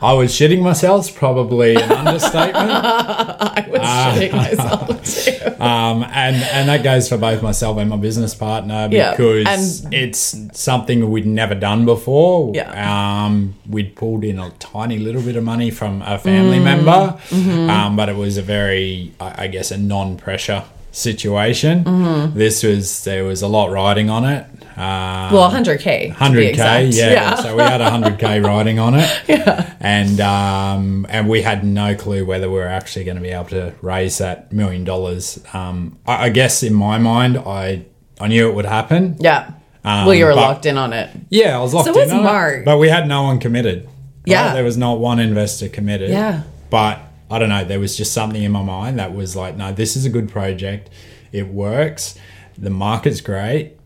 [0.02, 2.72] I was shitting myself probably an understatement.
[2.72, 4.14] I was Ah.
[4.16, 5.38] shitting myself too.
[5.62, 9.94] Um, and and that goes for both myself and my business partner Yeah, because and-
[9.94, 12.52] it's something we'd never done before.
[12.56, 13.26] Yeah.
[13.26, 16.64] Um, we'd pulled in a tiny little bit of money from a family Mm.
[16.64, 17.70] member, Mm-hmm.
[17.70, 21.84] um, but it was a very, I I guess, a non-pressure situation.
[21.84, 22.38] Mm-hmm.
[22.38, 24.46] This was there was a lot riding on it.
[24.78, 26.14] Um, Well, 100K.
[26.14, 26.94] 100k exact.
[26.94, 27.36] yeah.
[27.36, 32.26] so we had 100k riding on it yeah and um and we had no clue
[32.26, 36.26] whether we were actually going to be able to raise that million dollars um I,
[36.28, 37.86] I guess in my mind i
[38.22, 39.52] i knew it would happen Yeah.
[39.84, 41.10] Um, well, you were but- locked in on it.
[41.30, 42.60] yeah i was locked So in was on Mark.
[42.60, 43.92] it, but we had no one committed right?
[44.26, 44.54] Yeah.
[44.54, 46.44] there was not one investor committed Yeah.
[46.70, 46.98] but
[47.32, 49.96] i don't know there was just something in my mind that was like no this
[49.96, 50.90] is a good project.
[51.32, 52.16] It works.
[52.58, 53.78] The market's great.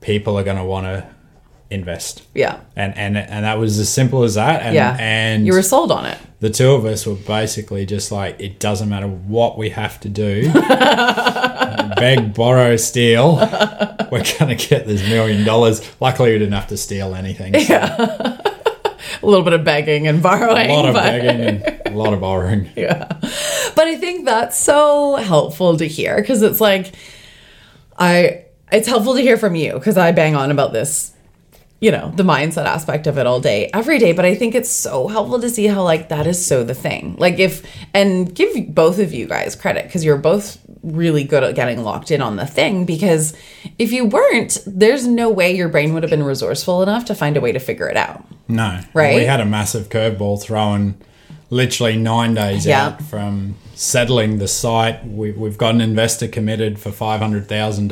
[0.00, 1.06] People are going to want to
[1.70, 2.22] invest.
[2.34, 2.60] Yeah.
[2.76, 4.96] and and and that was as simple as that and Yeah.
[4.98, 6.16] and You were sold on it.
[6.40, 10.08] the two of us were basically just like it doesn't matter what we have to
[10.08, 10.50] do.
[11.96, 13.36] Beg borrow steal.
[14.12, 15.80] We're gonna get this million dollars.
[16.00, 18.33] Luckily we didn't have to steal anything so
[19.24, 20.70] A little bit of begging and borrowing.
[20.70, 23.06] a lot of but- begging and a lot of borrowing yeah.
[23.76, 26.94] But I think that's so helpful to hear because it's like
[27.98, 31.12] I it's helpful to hear from you because I bang on about this
[31.80, 34.70] you know the mindset aspect of it all day every day but i think it's
[34.70, 38.74] so helpful to see how like that is so the thing like if and give
[38.74, 42.36] both of you guys credit because you're both really good at getting locked in on
[42.36, 43.36] the thing because
[43.78, 47.36] if you weren't there's no way your brain would have been resourceful enough to find
[47.36, 49.14] a way to figure it out no Right?
[49.16, 50.94] we had a massive curveball thrown
[51.50, 52.86] literally nine days Yeah.
[52.86, 57.88] out from settling the site we, we've got an investor committed for $500000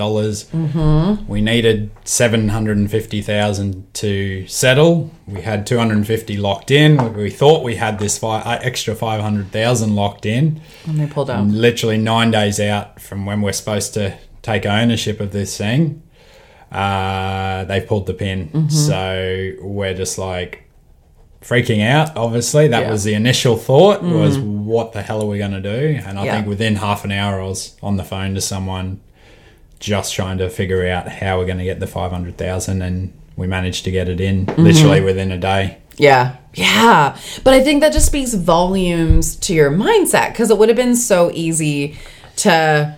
[0.52, 1.26] Mm-hmm.
[1.30, 5.10] We needed seven hundred and fifty thousand to settle.
[5.26, 7.14] We had two hundred and fifty locked in.
[7.14, 10.60] We thought we had this fi- uh, extra five hundred thousand locked in.
[10.86, 15.20] and they pulled out Literally nine days out from when we're supposed to take ownership
[15.20, 16.01] of this thing,
[16.72, 18.48] uh, they pulled the pin.
[18.48, 18.68] Mm-hmm.
[18.68, 20.64] So we're just like
[21.42, 22.16] freaking out.
[22.16, 22.88] Obviously, that Yeah.
[22.88, 22.92] Mm.
[22.92, 24.02] was the initial thought.
[24.02, 26.00] Was what the hell are we going to do?
[26.06, 26.34] And I Yeah.
[26.36, 29.00] think within half an hour, I was on the phone to someone
[29.80, 33.84] just trying to figure out how we're going to get the 500,000 and we managed
[33.84, 34.62] to get it in Mm-hmm.
[34.62, 35.78] literally within a day.
[35.98, 36.36] Yeah.
[36.54, 37.16] Yeah.
[37.44, 40.96] But I think that just speaks volumes to your mindset because it would have been
[40.96, 41.96] so easy
[42.36, 42.96] to.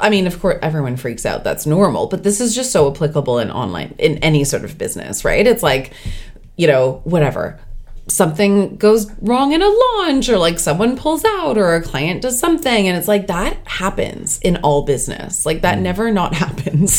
[0.00, 1.44] I mean, of course, everyone freaks out.
[1.44, 2.06] That's normal.
[2.06, 5.46] But this is just so applicable in online, in any sort of business, right?
[5.46, 5.92] It's like,
[6.56, 7.58] you know, whatever.
[8.08, 12.38] Something goes wrong in a launch, or like someone pulls out, or a client does
[12.38, 12.86] something.
[12.86, 15.44] And it's like that happens in all business.
[15.44, 15.82] Like that mm-hmm.
[15.82, 16.94] never not happens.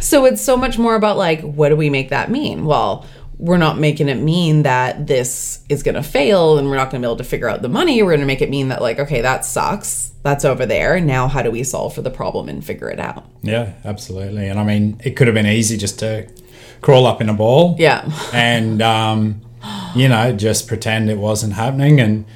[0.00, 2.64] so it's so much more about like, what do we make that mean?
[2.64, 3.04] Well,
[3.40, 7.00] we're not making it mean that this is going to fail and we're not going
[7.00, 8.02] to be able to figure out the money.
[8.02, 10.12] We're going to make it mean that, like, okay, that sucks.
[10.22, 11.00] That's over there.
[11.00, 13.24] Now, how do we solve for the problem and figure it out?
[13.42, 14.46] Yeah, absolutely.
[14.48, 16.28] And I mean, it could have been easy just to
[16.82, 17.76] crawl up in a ball.
[17.78, 18.04] Yeah.
[18.34, 19.40] And, um,
[19.94, 22.26] you know, just pretend it wasn't happening and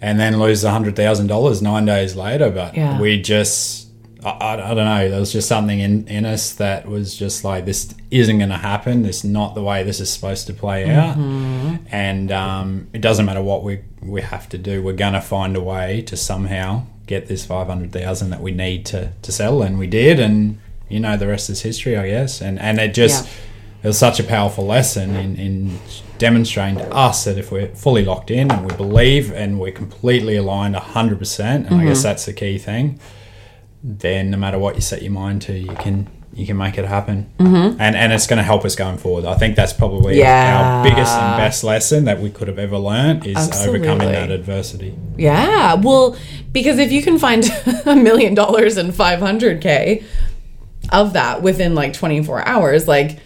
[0.00, 2.50] and then lose $100,000 nine days later.
[2.50, 3.00] But Yeah.
[3.00, 3.83] we just,
[4.24, 5.08] I, I, I don't know.
[5.10, 8.56] There was just something in, in us that was just like, this isn't going to
[8.56, 9.02] happen.
[9.02, 11.16] This is not the way this is supposed to play out.
[11.90, 14.82] And um, it doesn't matter what we, we have to do.
[14.82, 19.12] We're going to find a way to somehow get this 500,000 that we need to,
[19.22, 19.62] to sell.
[19.62, 20.18] And we did.
[20.20, 20.58] And,
[20.88, 22.40] you know, the rest is history, I guess.
[22.40, 23.30] And, and it just, Yeah.
[23.82, 25.78] it was such a powerful lesson in, in
[26.18, 30.36] demonstrating to us that if we're fully locked in and we believe and we're completely
[30.36, 32.98] aligned 100%, and I guess that's the key thing,
[33.86, 36.84] then no matter what you set your mind to, you can you can make it
[36.84, 37.80] happen, mm-hmm.
[37.80, 39.24] and and it's going to help us going forward.
[39.24, 40.78] I think that's probably Yeah.
[40.78, 44.96] our biggest and best lesson that we could have ever learned is overcoming that adversity.
[45.16, 45.74] Yeah.
[45.74, 46.16] Well,
[46.50, 47.44] because if you can find
[47.86, 50.02] a million dollars and 500K
[50.90, 53.18] of that within like 24 hours, like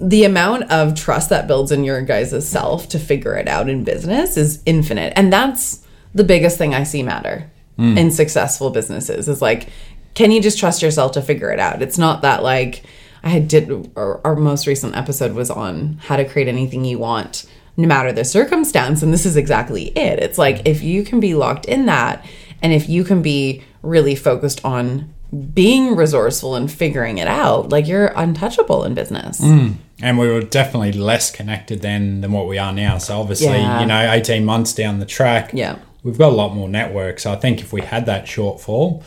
[0.00, 3.84] the amount of trust that builds in your guys' self to figure it out in
[3.84, 5.12] business is infinite.
[5.14, 7.50] And that's the biggest thing I see matter
[7.80, 7.96] Mm.
[7.98, 9.68] in successful businesses is like,
[10.14, 11.80] can you just trust yourself to figure it out?
[11.82, 12.82] It's not that like
[13.24, 17.46] I did our, our most recent episode was on how to create anything you want
[17.76, 20.18] no matter the circumstance and this is exactly it.
[20.18, 22.26] It's like if you can be locked in that
[22.62, 25.12] and if you can be really focused on
[25.54, 29.40] being resourceful and figuring it out, like you're untouchable in business.
[29.40, 29.76] Mm.
[30.02, 32.98] And we were definitely less connected then than what we are now.
[32.98, 33.80] So obviously, Yeah.
[33.80, 35.76] you know, eighteen months down the track, Yeah.
[36.02, 37.18] We've got a lot more network.
[37.20, 39.02] So I think if we had that shortfall,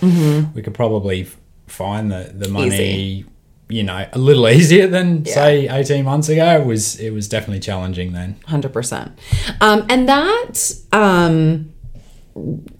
[0.54, 1.28] we could probably
[1.68, 2.70] find the the money.
[2.70, 2.82] Mm-hmm.
[2.82, 3.26] Easy.
[3.70, 5.34] You know, a little easier than Yeah.
[5.34, 6.60] say eighteen months ago.
[6.62, 8.36] It was it was definitely challenging then.
[8.46, 9.18] Hundred percent.
[9.62, 11.74] Um, and that um,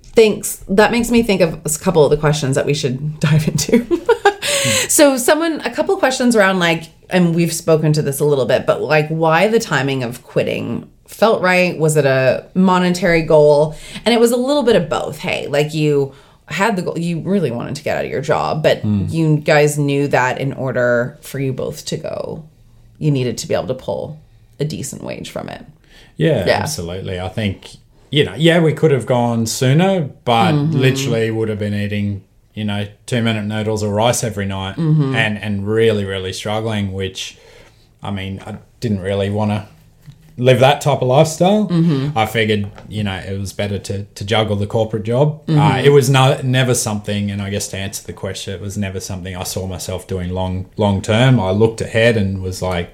[0.04, 3.48] thinks that makes me think of a couple of the questions that we should dive
[3.48, 3.86] into.
[4.90, 8.66] so, someone, a couple questions around like, and we've spoken to this a little bit,
[8.66, 11.78] but like, why the timing of quitting felt right?
[11.78, 13.76] Was it a monetary goal?
[14.06, 15.18] And it was a little bit of both.
[15.20, 16.14] Hey, like you
[16.48, 19.78] had the goal, you really wanted to get out of your job, but you guys
[19.78, 22.48] knew that in order for you both to go,
[23.00, 24.20] you needed to be able to pull
[24.60, 25.66] a decent wage from it.
[26.18, 26.60] Yeah, Yeah.
[26.62, 27.20] absolutely.
[27.20, 27.78] I think
[28.12, 30.78] you know, yeah, we could have gone sooner, but Mm-hmm.
[30.78, 35.16] literally would have been eating you know two minute noodles or rice every night Mm-hmm.
[35.16, 36.94] and and really really struggling.
[36.94, 37.38] Which
[38.04, 39.66] I mean, I didn't really want to
[40.38, 41.68] live that type of lifestyle.
[41.68, 42.18] Mm-hmm.
[42.18, 45.46] I figured you know it was better to to juggle the corporate job.
[45.46, 45.60] Mm-hmm.
[45.60, 48.78] Uh, it was no, never something, and I guess to answer the question, it was
[48.78, 51.40] never something I saw myself doing long long term.
[51.40, 52.94] I looked ahead and was like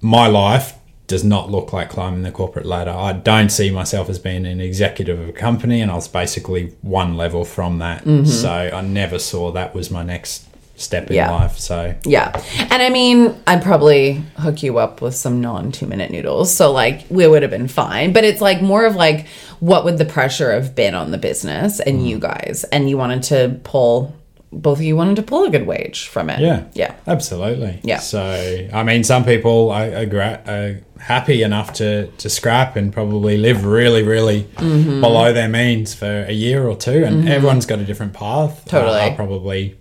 [0.00, 0.74] my life
[1.06, 2.90] does not look like climbing the corporate ladder.
[2.90, 6.74] I don't see myself as being an executive of a company, and I was basically
[6.82, 8.04] one level from that.
[8.26, 10.46] So I never saw that was my next
[10.76, 11.30] step in Yeah.
[11.30, 11.58] life.
[11.58, 12.32] So Yeah.
[12.70, 16.52] And I mean, I'd probably hook you up with some non two minute noodles.
[16.54, 18.12] So, like, we would have been fine.
[18.12, 19.26] But it's like more of like,
[19.60, 22.64] what would the pressure have been on the business and you guys?
[22.72, 24.14] And you wanted to pull,
[24.52, 26.40] both of you wanted to pull a good wage from it.
[26.40, 26.92] yeah, Yeah.
[27.06, 27.80] absolutely.
[27.82, 27.98] Yeah.
[27.98, 33.36] So I mean, some people are, are, are happy enough to to scrap and probably
[33.36, 35.00] live really, really Mm-hmm.
[35.00, 38.62] below their means for a year or two, and everyone's got a different path.
[38.66, 38.98] Totally.
[39.00, 39.76] Uh, I probably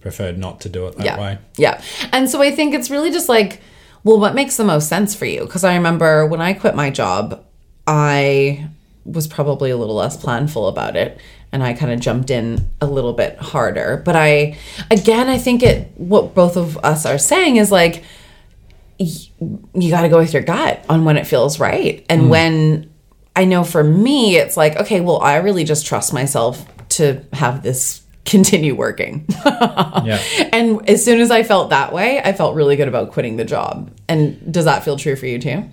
[0.00, 1.20] preferred not to do it that yeah.
[1.20, 1.38] way.
[1.56, 1.82] Yeah.
[2.12, 3.60] And so I think it's really just like,
[4.02, 5.42] well, what makes the most sense for you?
[5.42, 7.44] Because I remember when I quit my job,
[7.86, 8.68] I
[9.04, 11.20] was probably a little less planful about it
[11.52, 14.00] and I kind of jumped in a little bit harder.
[14.04, 14.56] But I,
[14.90, 18.04] again, I think it, what both of us are saying is like,
[18.98, 22.04] you got to go with your gut on when it feels right.
[22.08, 22.28] And mm.
[22.28, 22.90] when
[23.34, 27.62] I know for me, it's like, okay, well, I really just trust myself to have
[27.62, 29.26] this continue working.
[30.02, 30.22] Yeah.
[30.52, 33.44] And as soon as I felt that way, I felt really good about quitting the
[33.44, 33.90] job.
[34.08, 35.64] And does that feel true for you too?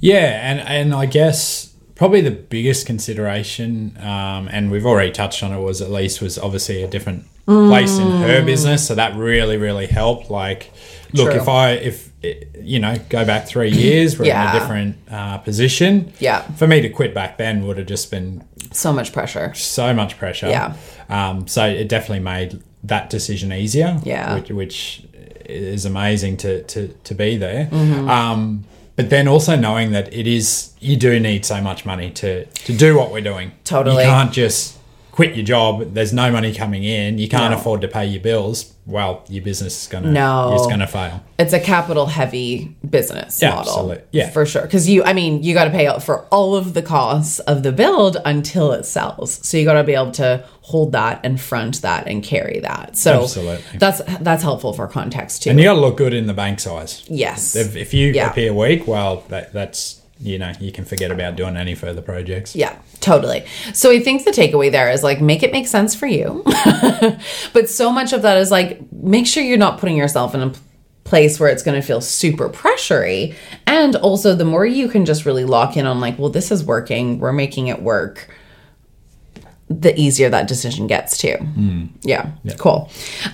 [0.00, 5.52] Yeah, and and I guess probably the biggest consideration, um, and we've already touched on
[5.52, 9.86] it, was Elise was obviously a different place in her business, so that really really
[9.86, 10.30] helped.
[10.30, 10.72] Like,
[11.12, 11.40] look, True.
[11.40, 16.12] if I if you know go back three years, we're in a different uh, position.
[16.18, 16.42] Yeah.
[16.52, 19.54] for me to quit back then would have just been So much pressure.
[19.54, 20.48] so much pressure.
[20.48, 20.76] Yeah.
[21.08, 23.98] Um, so it definitely made that decision easier.
[24.04, 24.34] Yeah.
[24.34, 25.02] Which, which
[25.46, 27.66] is amazing to, to, to be there.
[27.66, 28.08] Mm-hmm.
[28.08, 28.64] Um,
[28.96, 32.76] but then also knowing that it is, you do need so much money to, to
[32.76, 33.52] do what we're doing.
[33.64, 34.02] Totally.
[34.04, 34.77] You can't just
[35.18, 35.94] quit your job.
[35.94, 37.18] There's no money coming in.
[37.18, 37.58] You can't No.
[37.58, 38.72] afford to pay your bills.
[38.86, 40.54] Well, your business is going to, No.
[40.54, 41.24] it's going to fail.
[41.40, 43.72] It's a capital heavy business Yeah, model.
[43.72, 44.30] absolute- yeah.
[44.30, 44.62] For sure.
[44.62, 47.64] Because you, I mean, you got to pay out for all of the costs of
[47.64, 49.40] the build until it sells.
[49.42, 52.96] So you got to be able to hold that and front that and carry that.
[52.96, 53.58] So Absolutely.
[53.80, 55.50] that's that's helpful for context too.
[55.50, 57.02] And you got to look good in the bank size.
[57.08, 57.56] yes.
[57.56, 58.30] If, if you Yeah.
[58.30, 62.56] appear weak, well, that, that's you know you can forget about doing any further projects.
[62.56, 63.44] Yeah, totally.
[63.72, 66.42] So I think the takeaway there is like make it make sense for you.
[67.52, 70.52] but so much of that is like make sure you're not putting yourself in a
[71.04, 73.34] place where it's going to feel super pressury.
[73.66, 76.62] And also the more you can just really lock in on like, well, this is
[76.62, 78.28] working, we're making it work,
[79.68, 81.36] the easier that decision gets too.
[82.02, 82.90] Yeah, cool.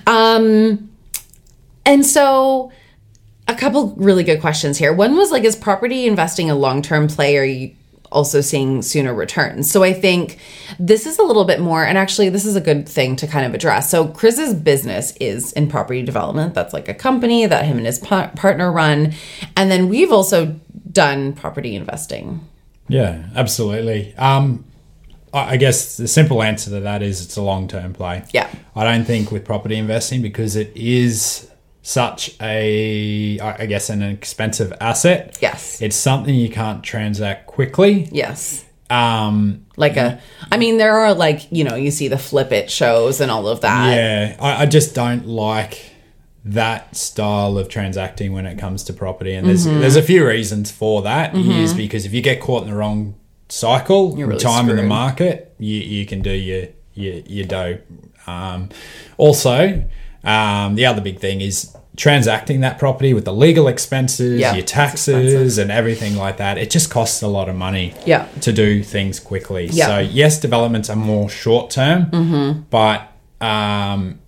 [0.07, 0.91] Um
[1.87, 2.72] and so
[3.47, 4.92] a couple really good questions here.
[4.92, 7.36] One was like, is property investing a long term play?
[7.36, 7.74] Or are you
[8.11, 9.70] also seeing sooner returns?
[9.70, 10.38] So I think
[10.78, 13.45] this is a little bit more, and actually, this is a good thing to kind
[13.45, 13.90] of address.
[13.90, 16.55] So Chris's business is in property development.
[16.55, 19.14] That's like a company that him and his pa- partner run.
[19.57, 20.59] And then we've also
[20.90, 22.47] done property investing.
[22.88, 24.14] Yeah, absolutely.
[24.16, 24.64] Um,
[25.32, 28.24] I I guess the simple answer to that is it's a long term play.
[28.32, 28.49] Yeah.
[28.74, 31.51] I don't think with property investing because it is
[31.87, 35.39] such a I guess, an expensive asset.
[35.43, 35.80] Yes.
[35.82, 38.09] It's something you can't transact quickly.
[38.11, 38.64] Yes.
[38.89, 40.18] Um, Like a,
[40.51, 43.47] I mean, there are like, you know, you see the flip it shows and all
[43.49, 43.95] of that.
[43.95, 45.91] yeah, I, I just don't like
[46.47, 49.80] that style of transacting when it comes to property, and there's Mm-hmm.
[49.80, 51.35] there's a few reasons for that.
[51.35, 53.14] Is because if you get caught in the wrong
[53.49, 57.78] cycle, You're really time in the market, you you can do your your your dough.
[58.26, 58.68] Um,
[59.16, 59.85] also,
[60.22, 64.64] um, the other big thing is transacting that property with the legal expenses, Yeah, your
[64.64, 66.59] taxes, and everything like that.
[66.59, 68.26] It just costs a lot of money Yeah.
[68.40, 69.68] to do things quickly.
[69.72, 69.86] Yeah.
[69.86, 72.61] So yes, developments are more short term, Mm-hmm.
[72.70, 74.18] but um,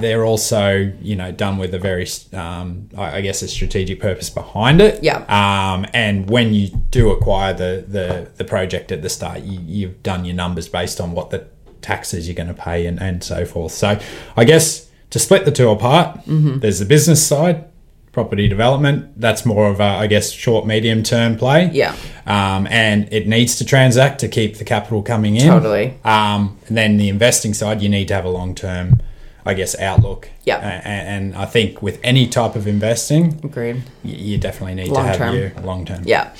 [0.00, 4.80] they're also you know done with a very um, I guess a strategic purpose behind
[4.80, 5.02] it.
[5.02, 5.18] Yeah.
[5.28, 10.02] Um, and when you do acquire the the, the project at the start, you, you've
[10.02, 11.46] done your numbers based on what the
[11.82, 13.72] taxes you're going to pay and, and so forth.
[13.72, 13.98] So
[14.36, 16.58] I guess to split the two apart, Mm-hmm.
[16.60, 17.64] there's the business side.
[18.12, 21.68] Property development, that's more of a, I guess, short, medium term play.
[21.70, 21.94] Yeah.
[22.24, 25.46] Um, and it needs to transact to keep the capital coming in.
[25.46, 25.98] Totally.
[26.02, 29.02] Um, and then the investing side, you need to have a long term,
[29.44, 30.30] I guess, outlook.
[30.44, 30.56] Yeah.
[30.66, 33.82] A- a- And, I think with any type of investing, Agreed.
[34.02, 35.34] you definitely need Long to have term.
[35.36, 36.02] your long term.
[36.06, 36.30] Yeah.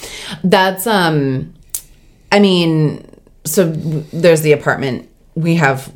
[0.42, 1.52] That's um
[2.32, 3.06] I mean,
[3.44, 3.70] so
[4.14, 5.10] there's the apartment.
[5.36, 5.92] We have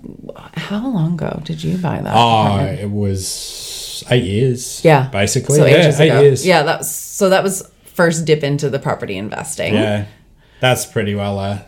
[0.54, 2.14] how long ago did you buy that?
[2.14, 2.80] Ah, oh, apartment?
[2.80, 4.84] it was eight years.
[4.84, 5.08] yeah.
[5.08, 5.56] Basically.
[5.56, 6.20] So yeah, eight ago.
[6.20, 6.46] years.
[6.46, 9.74] Yeah, that's so that was first dip into the property investing.
[9.74, 10.06] Yeah.
[10.60, 11.64] That's pretty well a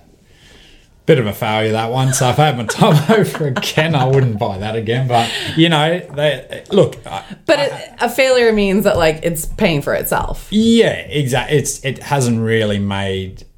[1.06, 2.12] bit of a failure, that one.
[2.12, 5.08] So if I had my time over again, I wouldn't buy that again.
[5.08, 9.82] But, you know, they look, I- But it, a failure means that like it's paying
[9.82, 10.48] for itself.
[10.50, 11.56] yeah, exactly.
[11.58, 13.51] It's It hasn't really made A ton long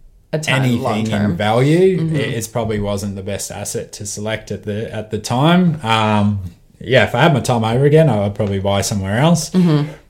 [0.49, 2.07] anything in value.
[2.13, 5.81] It, it's probably wasn't the best asset to select at the at the time.
[5.85, 6.43] Um,
[6.81, 9.51] yeah, if I had my time over again, I would probably buy somewhere else.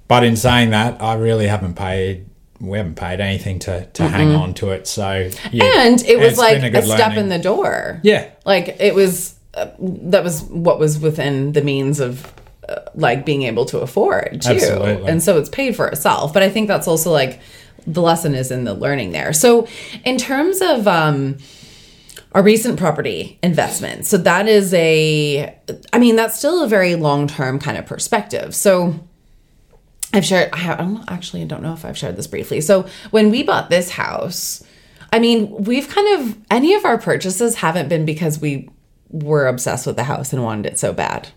[0.07, 2.27] But in saying that, I really haven't paid.
[2.61, 4.87] We haven't paid anything to, to hang on to it.
[4.87, 7.19] So yeah, And it was like been a, step learning.
[7.19, 8.01] in the door.
[8.03, 8.31] Yeah.
[8.45, 12.33] Like it was uh, that was what was within the means of
[12.69, 14.51] uh, like being able to afford too.
[14.53, 15.11] Absolutely.
[15.11, 16.33] And so it's paid for itself.
[16.33, 17.41] But I think that's also like
[17.87, 19.33] the lesson is in the learning there.
[19.33, 19.67] So
[20.05, 21.39] in terms of um
[22.33, 24.07] a recent property investment.
[24.07, 25.57] So that is a
[25.93, 28.55] I mean that's still a very long-term kind of perspective.
[28.55, 28.99] So
[30.13, 30.51] I've shared.
[30.53, 31.43] I I'm actually.
[31.43, 32.61] I don't know if I've shared this briefly.
[32.61, 34.63] So when we bought this house,
[35.13, 38.69] I mean, we've kind of any of our purchases haven't been because we
[39.11, 41.29] were obsessed with the house and wanted it so bad.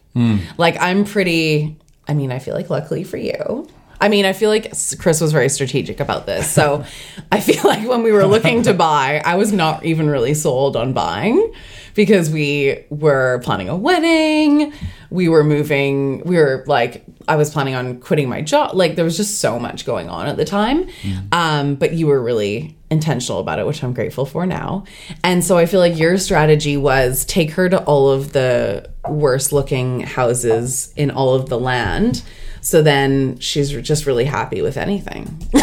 [0.57, 1.75] Like I'm pretty.
[2.07, 3.67] I mean, I feel like luckily for you.
[3.99, 6.49] I mean, I feel like Chris was very strategic about this.
[6.49, 6.83] So
[7.31, 10.75] I feel like when we were looking to buy, I was not even really sold
[10.75, 11.53] on buying
[11.93, 14.71] because we were planning a wedding.
[15.09, 16.21] We were moving.
[16.25, 18.75] We were like, I was planning on quitting my job.
[18.75, 20.87] Like, there was just so much going on at the time.
[21.31, 24.85] Um, but you were really intentional about it, which I'm grateful for now.
[25.23, 29.51] And so I feel like your strategy was take her to all of the worst
[29.51, 32.23] looking houses in all of the land.
[32.67, 35.41] So then she's just really happy with anything.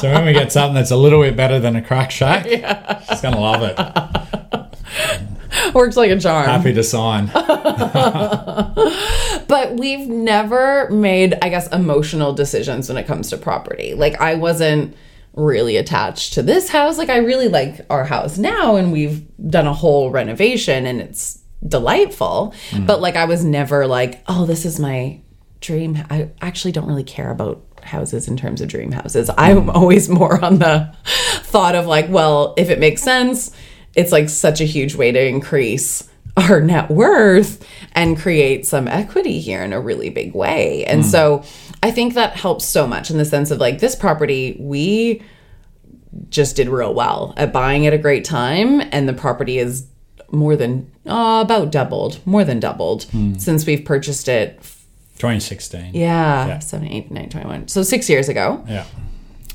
[0.00, 3.22] So when we get something that's a little bit better than a crack shack, she's
[3.22, 3.78] gonna love it.
[5.74, 6.44] Works like a charm.
[6.44, 7.30] Happy to sign.
[9.48, 13.94] But we've never made, I guess, emotional decisions when it comes to property.
[13.94, 14.96] Like, I wasn't
[15.34, 16.98] really attached to this house.
[16.98, 21.41] Like, I really like our house now, and we've done a whole renovation, and it's
[21.66, 22.54] delightful.
[22.70, 22.86] Mm.
[22.86, 25.20] But, like, I was never like, oh, this is my
[25.60, 26.02] dream.
[26.10, 29.28] I actually don't really care about houses in terms of dream houses.
[29.28, 29.34] Mm.
[29.38, 30.94] I'm always more on the
[31.42, 33.50] thought of, like, well, if it makes sense,
[33.94, 39.38] it's like such a huge way to increase our net worth and create some equity
[39.38, 40.82] here in a really big way.
[40.86, 41.04] And mm.
[41.04, 41.44] so
[41.82, 45.22] I think that helps so much in the sense of like this property, we
[46.30, 49.86] just did real well at buying at a great time, and the property is
[50.32, 53.06] more than uh, about doubled, more than doubled
[53.38, 54.58] since we've purchased it.
[55.18, 55.94] 2016.
[55.94, 56.58] Yeah, Yeah.
[56.58, 57.68] 7, 8, 9, 21.
[57.68, 58.64] So six years ago.
[58.68, 58.84] Yeah.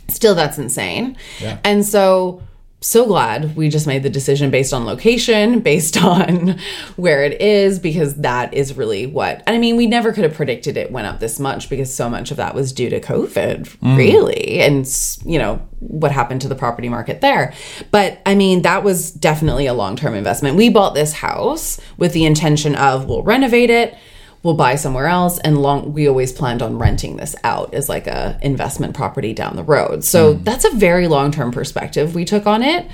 [0.08, 1.18] Still, that's insane.
[1.42, 1.60] Yeah.
[1.66, 2.42] And so,
[2.80, 6.60] so glad we just made the decision based on location, based on
[6.96, 9.42] where it is, because that is really what.
[9.48, 12.32] I mean, we never could have predicted it went up this much because so much
[12.32, 13.98] of that was due to COVID, mm.
[13.98, 14.88] really, and
[15.26, 17.54] you know what happened to the property market there.
[17.92, 20.56] But I mean, that was definitely a long term investment.
[20.56, 23.98] We bought this house with the intention of we'll renovate it
[24.44, 28.08] we'll buy somewhere else and long we always planned on renting this out as like
[28.08, 30.04] a investment property down the road.
[30.04, 32.90] So that's a very long-term perspective we took on it.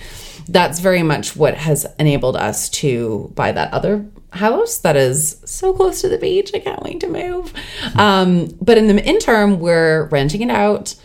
[0.48, 5.74] That's very much what has enabled us to buy that other house that is so
[5.74, 7.54] close to the beach i can't wait to move.
[7.96, 10.96] Um, but in the interim we're renting it out.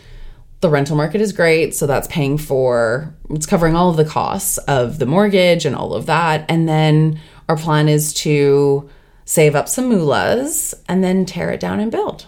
[0.61, 4.57] The rental market is great so that's paying for it's covering all of the costs
[4.57, 6.45] of the mortgage and all of that.
[6.49, 8.89] And then our plan is to
[9.35, 12.25] save up some moolahs and then tear it down and build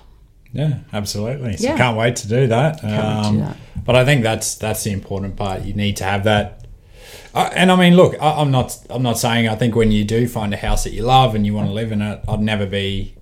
[0.54, 1.58] Yeah, absolutely.
[1.58, 1.78] So Yeah.
[1.78, 2.80] can't wait to do that.
[2.82, 3.56] to do Um, that.
[3.86, 5.64] But I think that's that's the important part.
[5.64, 6.45] You need to have that.
[7.34, 10.04] Uh, and I mean, look, I, I'm not I'm not saying I think when you
[10.04, 12.41] do find a house that you love and you want to live in it, I'd
[12.54, 13.16] never be.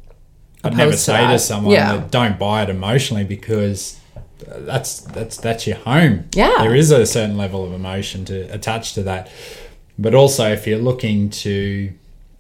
[0.63, 1.39] I'd never Opposed to say to, that.
[1.39, 1.93] someone Yeah.
[1.95, 3.95] that don't buy it emotionally because
[4.71, 6.25] that's that's that's your home.
[6.36, 6.55] Yeah.
[6.63, 9.30] there is a certain level of emotion to attach to that.
[9.97, 11.93] But also, if you're looking to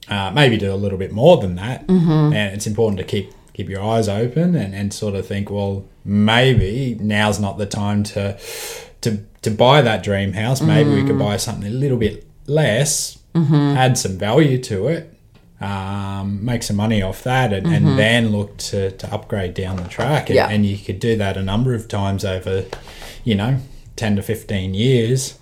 [0.09, 2.33] uh, maybe do a little bit more than that, Mm-hmm.
[2.33, 5.83] and it's important to keep keep your eyes open and, and sort of think, well,
[6.05, 8.37] maybe now's not the time to
[9.01, 10.61] to to buy that dream house.
[10.61, 11.07] Maybe we Mm.
[11.07, 13.77] could buy something a little bit less, Mm-hmm.
[13.77, 15.13] add some value to it,
[15.61, 19.83] um, make some money off that, and, and then look to, to upgrade down the
[19.89, 20.29] track.
[20.29, 20.49] And, Mm-hmm.
[20.49, 20.55] Yeah.
[20.55, 22.65] and you could do that a number of times over,
[23.23, 23.57] you know,
[23.95, 25.37] ten to fifteen years.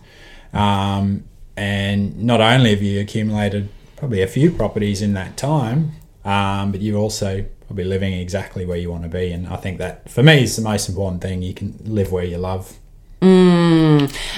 [0.53, 1.23] Um,
[1.55, 5.91] and not only have you accumulated probably a few properties in that time,
[6.23, 9.31] um, but you're also probably living exactly where you want to be.
[9.31, 11.41] And I think that for me is the most important thing.
[11.41, 12.77] You can live where you love.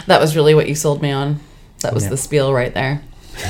[0.08, 1.40] that was really what you sold me on
[1.82, 3.02] that was the spiel right there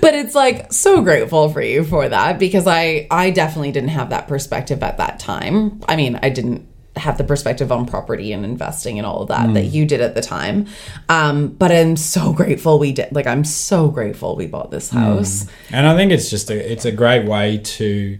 [0.00, 4.10] but it's like so grateful for you for that because i i definitely didn't have
[4.10, 6.66] that perspective at that time i mean i didn't
[6.96, 10.14] have the perspective on property and investing and all of that that you did at
[10.14, 10.66] the time
[11.08, 15.46] um but i'm so grateful we did like i'm so grateful we bought this house
[15.70, 18.18] And I think it's just a it's a great way to,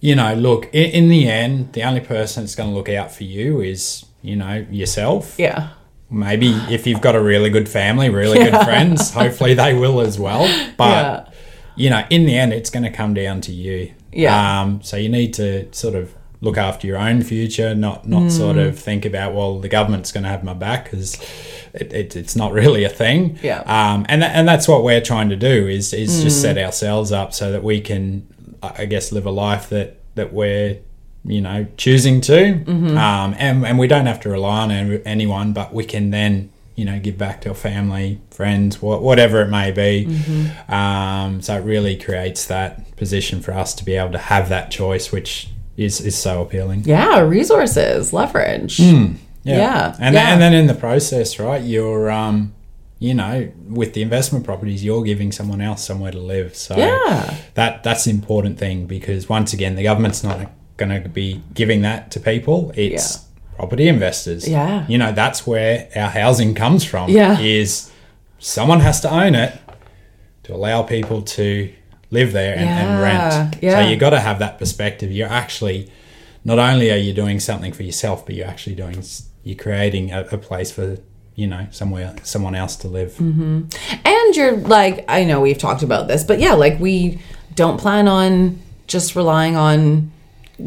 [0.00, 3.10] you know, look in, in the end, the only person that's going to look out
[3.12, 5.34] for you is you know yourself.
[5.38, 5.70] yeah
[6.08, 10.18] Maybe if you've got a really good family, really good friends, hopefully they will as
[10.18, 10.44] well.
[10.76, 11.24] But Yeah.
[11.74, 13.92] you know, in the end, it's going to come down to you.
[14.12, 14.60] Yeah.
[14.60, 18.30] Um, so you need to sort of look after your own future, not not Mm.
[18.30, 21.14] sort of think about well, the government's going to have my back because
[21.72, 23.38] it, it, it's not really a thing.
[23.42, 23.60] Yeah.
[23.60, 26.42] Um, and that, and that's what we're trying to do is is just Mm.
[26.42, 28.26] set ourselves up so that we can,
[28.62, 30.78] I guess, live a life that that we're
[31.24, 32.32] you know choosing to,
[32.64, 32.98] Mm-hmm.
[32.98, 36.50] um, and and we don't have to rely on any- anyone, but we can then
[36.74, 40.06] you know give back to our family, friends, wha- whatever it may be.
[40.08, 40.74] Mm-hmm.
[40.74, 44.72] Um, so it really creates that position for us to be able to have that
[44.72, 46.82] choice, which is is so appealing.
[46.84, 49.56] yeah resources leverage Yeah.
[49.56, 50.32] Yeah, And yeah.
[50.32, 52.52] and then in the process, right, you're um
[53.00, 56.54] you know, with the investment properties, you're giving someone else somewhere to live.
[56.54, 57.34] So Yeah.
[57.54, 60.38] that that's the important thing because once again, the government's not
[60.76, 62.70] going to be giving that to people.
[62.76, 63.24] It's
[63.56, 64.46] property investors.
[64.48, 64.86] Yeah.
[64.88, 67.10] You know, that's where our housing comes from.
[67.10, 67.40] Yeah.
[67.40, 67.90] Is
[68.38, 69.52] someone has to own it
[70.44, 71.72] to allow people to
[72.12, 73.56] live there and, and rent.
[73.62, 73.82] yeah.
[73.82, 75.10] So you got to have that perspective.
[75.10, 75.90] You're actually
[76.44, 79.02] not only are you doing something for yourself, but you're actually doing
[79.42, 80.98] you're creating a, a place for
[81.34, 83.12] you know somewhere someone else to live.
[83.14, 83.62] Mm-hmm.
[84.04, 87.20] And you're like, I know we've talked about this, but yeah, like we
[87.54, 90.12] don't plan on just relying on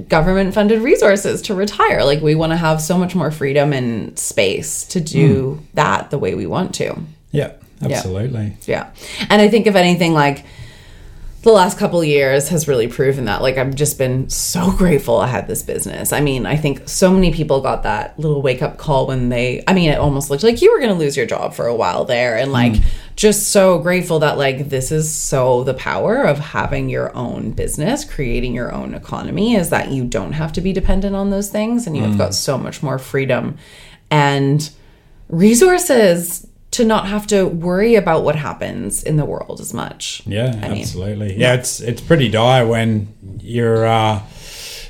[0.07, 2.03] government funded resources to retire.
[2.03, 6.17] Like we want to have so much more freedom and space to do that the
[6.17, 6.97] way we want to.
[7.31, 8.57] Yeah, absolutely.
[8.65, 8.91] Yeah.
[9.29, 10.45] And I think if anything, like
[11.45, 13.43] the last couple of years has really proven that.
[13.43, 16.11] Like I've just been so grateful I had this business.
[16.11, 19.63] I mean, I think so many people got that little wake up call when they
[19.67, 22.03] I mean, it almost looked like you were gonna lose your job for a while
[22.03, 22.35] there.
[22.35, 22.83] And like mm.
[23.15, 28.03] just so grateful that like this is so the power of having your own business,
[28.03, 31.85] creating your own economy is that you don't have to be dependent on those things
[31.85, 32.17] and you have mm.
[32.17, 33.55] got so much more freedom
[34.09, 34.71] and
[35.29, 40.21] resources to not have to worry about what happens in the world as much.
[40.25, 41.37] Yeah, I mean, absolutely.
[41.37, 43.07] yeah, it's it's pretty dire when
[43.39, 44.21] you're uh,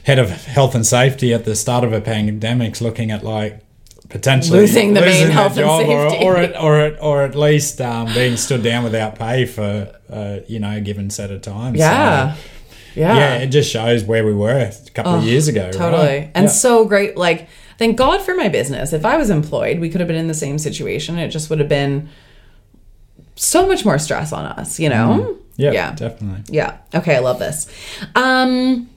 [0.04, 3.62] head of health and safety at the start of a pandemic's looking at like
[4.10, 6.26] potentially Losing the main their health and job safety.
[6.26, 9.94] or or at, or at, or at least um, being stood down without pay for
[10.10, 11.76] uh, you know a given set of time.
[11.76, 12.34] Yeah.
[12.34, 12.40] So,
[12.96, 13.18] yeah.
[13.18, 15.70] yeah, it just shows where we were a couple of years ago.
[15.72, 16.06] Totally.
[16.20, 16.32] right?
[16.34, 16.52] And Yeah.
[16.52, 17.18] so great.
[17.18, 18.94] Like, thank God for my business.
[18.94, 21.18] If I was employed, we could have been in the same situation.
[21.18, 22.10] It just would have been
[23.36, 25.38] so much more stress on us, you know?
[25.58, 25.96] yeah, yeah.
[25.96, 26.44] definitely.
[26.54, 26.78] Yeah.
[26.94, 27.68] Okay, I love this.
[28.16, 28.90] Um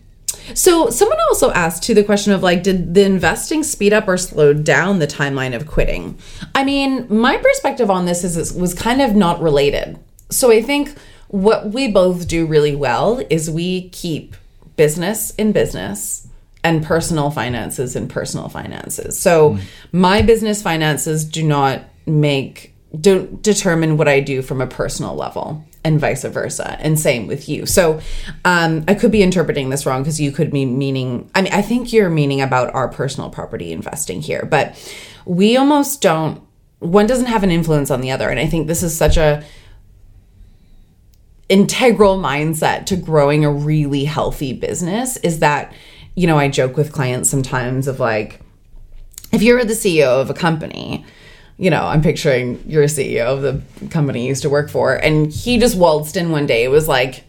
[0.55, 4.17] so someone also asked to the question of like did the investing speed up or
[4.17, 6.19] slow down the timeline of quitting?
[6.55, 9.99] I mean, my perspective on this is it was kind of not related.
[10.31, 10.95] So I think
[11.29, 14.37] what we both do really well is we keep
[14.77, 16.28] business in business
[16.69, 19.19] and personal finances and personal finances.
[19.19, 19.59] So
[19.93, 25.65] my business finances do not make don't determine what I do from a personal level
[25.85, 28.01] and vice versa and same with you so
[28.45, 31.63] um, i could be interpreting this wrong because you could be meaning i mean i
[31.63, 34.77] think you're meaning about our personal property investing here but
[35.25, 36.43] we almost don't
[36.81, 39.45] one doesn't have an influence on the other and i think this is such a
[41.49, 45.73] integral mindset to growing a really healthy business is that
[46.19, 48.41] you know i joke with clients sometimes of like
[49.33, 51.05] if you're the ceo of a company
[51.59, 54.95] you know, I'm picturing you're a CEO of the company you used to work for,
[54.95, 56.63] and he just waltzed in one day.
[56.63, 57.25] It was like,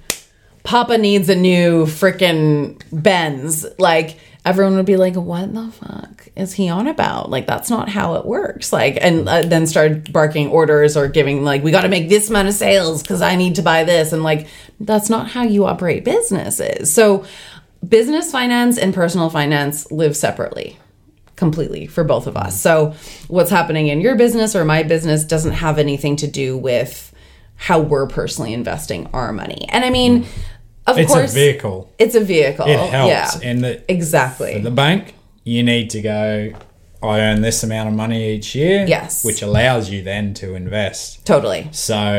[0.63, 3.65] Papa needs a new freaking Benz.
[3.79, 7.31] Like, everyone would be like, what the fuck is he on about?
[7.31, 8.71] Like, that's not how it works.
[8.71, 12.29] Like, and uh, then start barking orders or giving, like, we got to make this
[12.29, 14.13] amount of sales because I need to buy this.
[14.13, 14.47] And like,
[14.79, 16.93] that's not how you operate businesses.
[16.93, 17.25] So,
[17.87, 20.77] business finance and personal finance live separately
[21.35, 22.59] completely for both of us.
[22.61, 22.93] So,
[23.29, 27.13] what's happening in your business or my business doesn't have anything to do with
[27.55, 29.65] how we're personally investing our money.
[29.69, 30.25] And I mean,
[30.87, 31.93] of It's course, a vehicle.
[31.99, 32.65] it's a vehicle.
[32.67, 33.09] It helps.
[33.41, 34.53] Yeah, And the, exactly.
[34.53, 35.13] For the bank,
[35.43, 36.53] you need to go,
[37.01, 38.85] I earn this amount of money each year.
[38.85, 39.23] Yes.
[39.23, 41.25] Which allows you then to invest.
[41.25, 41.69] totally.
[41.71, 42.13] So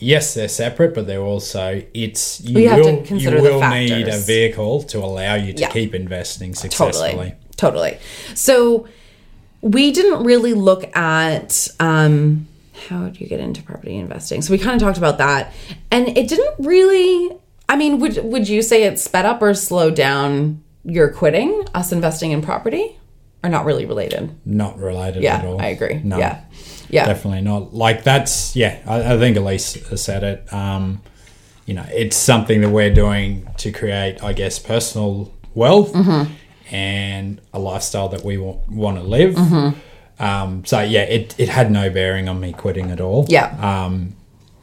[0.00, 4.08] yes, they're separate, but they're also it's you, you have to will you will need
[4.08, 5.70] a vehicle to allow you to Yeah.
[5.70, 7.10] keep investing successfully.
[7.10, 7.34] Totally.
[7.56, 7.98] Totally.
[8.34, 8.88] So
[9.60, 12.48] we didn't really look at um
[12.88, 14.42] how do you get into property investing?
[14.42, 15.52] So we kind of talked about that.
[15.90, 17.36] And it didn't really
[17.68, 21.92] I mean, would would you say it sped up or slowed down your quitting, us
[21.92, 22.96] investing in property?
[23.46, 24.34] Or not really related?
[24.44, 25.60] Not related Yeah, at all.
[25.60, 26.00] I agree.
[26.04, 26.18] No.
[26.18, 26.40] Yeah.
[26.90, 27.06] Yeah.
[27.06, 27.72] Definitely not.
[27.74, 28.78] Like that's yeah.
[28.86, 30.52] I, I think Elise said it.
[30.52, 31.00] Um,
[31.64, 36.32] you know, it's something that we're doing to create, I guess, personal wealth Mm-hmm.
[36.74, 39.34] and a lifestyle that we wa- want to live.
[39.34, 40.22] Mm-hmm.
[40.22, 43.26] Um, so yeah, it it had no bearing on me quitting at all.
[43.28, 43.46] Yeah.
[43.60, 44.14] Um,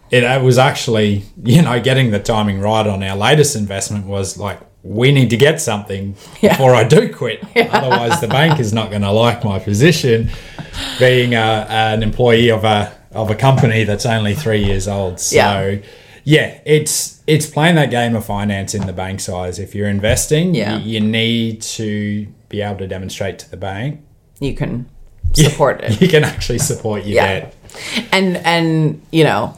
[0.09, 4.37] it, it was actually, you know, getting the timing right on our latest investment was
[4.37, 7.41] like, we need to get something before I do quit.
[7.55, 10.29] Otherwise, the bank is not going to like my position
[10.99, 15.19] being a, an employee of a of a company that's only three years old.
[15.19, 15.77] So, Yeah.
[16.23, 19.59] yeah, it's it's playing that game of finance in the bank size.
[19.59, 20.77] If you're investing, Yeah.
[20.79, 24.01] you, you need to be able to demonstrate to the bank
[24.39, 24.89] You can
[25.33, 26.01] support it.
[26.01, 27.25] you can actually support your Yeah.
[27.39, 27.55] debt.
[28.11, 29.57] and and you know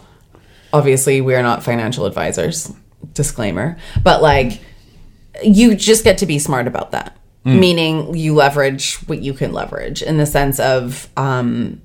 [0.71, 2.71] obviously we're not financial advisors
[3.13, 4.59] disclaimer but like
[5.43, 7.17] you just get to be smart about that.
[7.47, 11.79] Meaning you leverage what you can leverage in the sense of um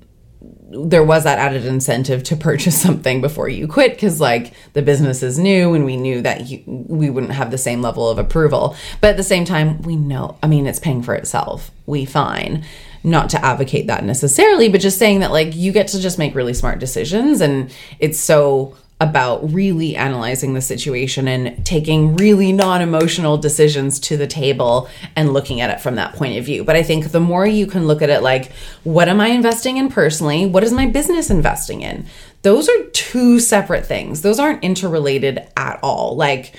[0.71, 5.21] there was that added incentive to purchase something before you quit because like the business
[5.21, 8.75] is new and we knew that you, we wouldn't have the same level of approval.
[9.01, 11.69] But at the same time we know i mean it's paying for itself.
[11.85, 12.65] We fine.
[13.03, 16.33] Not to advocate that necessarily but just saying that like you get to just make
[16.33, 23.35] really smart decisions and it's so about really analyzing the situation and taking really non-emotional
[23.35, 26.63] decisions to the table and looking at it from that point of view.
[26.63, 28.51] But I think the more you can look at it like
[28.83, 30.45] what am I investing in personally?
[30.45, 32.05] What is my business investing in?
[32.43, 34.21] Those are two separate things.
[34.21, 36.15] Those aren't interrelated at all.
[36.15, 36.55] Like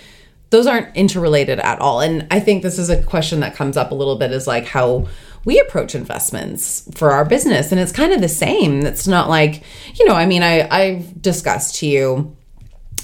[0.51, 2.01] those aren't interrelated at all.
[2.01, 4.66] And I think this is a question that comes up a little bit is like
[4.66, 5.07] how
[5.45, 7.72] we approach investments for our business.
[7.72, 8.86] And it's kind of the same.
[8.86, 9.62] It's not like,
[9.95, 12.36] you know, I mean, I, I've discussed to you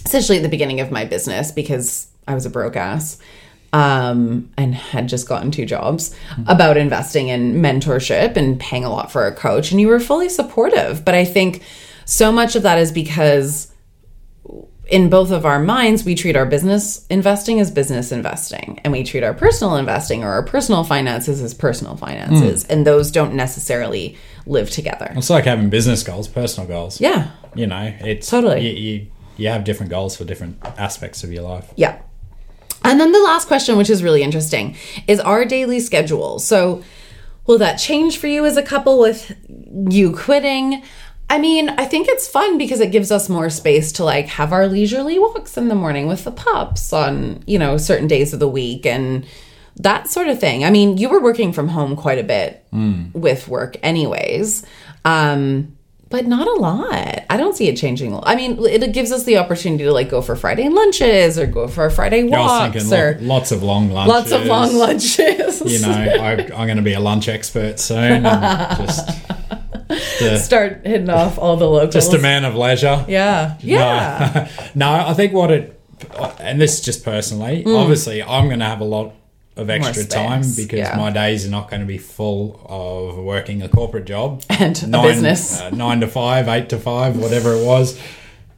[0.04, 3.18] essentially at the beginning of my business because I was a broke ass
[3.72, 6.14] um, and had just gotten two jobs
[6.46, 9.70] about investing in mentorship and paying a lot for a coach.
[9.70, 11.04] And you were fully supportive.
[11.04, 11.62] But I think
[12.04, 13.72] so much of that is because
[14.88, 19.04] in both of our minds, we treat our business investing as business investing, and we
[19.04, 22.72] treat our personal investing or our personal finances as personal finances, hmm.
[22.72, 24.16] and those don't necessarily
[24.46, 25.12] live together.
[25.14, 27.00] It's like having business goals, personal goals.
[27.00, 28.66] Yeah, You know, it's Totally.
[28.66, 31.70] You, you, you have different goals for different aspects of your life.
[31.76, 32.00] Yeah.
[32.82, 34.76] And then the last question, which is really interesting,
[35.06, 36.38] is our daily schedule.
[36.38, 36.82] So,
[37.46, 39.36] will that change for you as a couple with
[39.90, 40.82] you quitting?
[41.30, 44.52] I mean, I think it's fun because it gives us more space to like have
[44.52, 48.40] our leisurely walks in the morning with the pups on, you know, certain days of
[48.40, 49.26] the week and
[49.76, 50.64] that sort of thing.
[50.64, 52.64] I mean, you were working from home quite a bit
[53.12, 54.64] with work anyways.
[55.04, 55.74] Um
[56.10, 57.24] but not a lot.
[57.28, 58.18] I don't see it changing.
[58.22, 61.68] I mean, it gives us the opportunity to like go for Friday lunches or go
[61.68, 64.14] for a Friday walks or lo- lots of long lunches.
[64.14, 65.60] lots of long lunches.
[65.70, 68.22] You know, I, I'm going to be a lunch expert soon.
[68.22, 69.10] Just,
[69.88, 71.94] the, start hitting off all the locals.
[71.94, 73.04] just a man of leisure.
[73.08, 74.48] Yeah, yeah.
[74.74, 75.80] No, no, I think what it,
[76.38, 79.14] and this is just personally, obviously, I'm going to have a lot
[79.56, 80.96] of extra time because yeah.
[80.96, 85.02] my days are not going to be full of working a corporate job And nine,
[85.02, 85.60] business.
[85.60, 88.00] uh, nine to five, eight to five, whatever it was,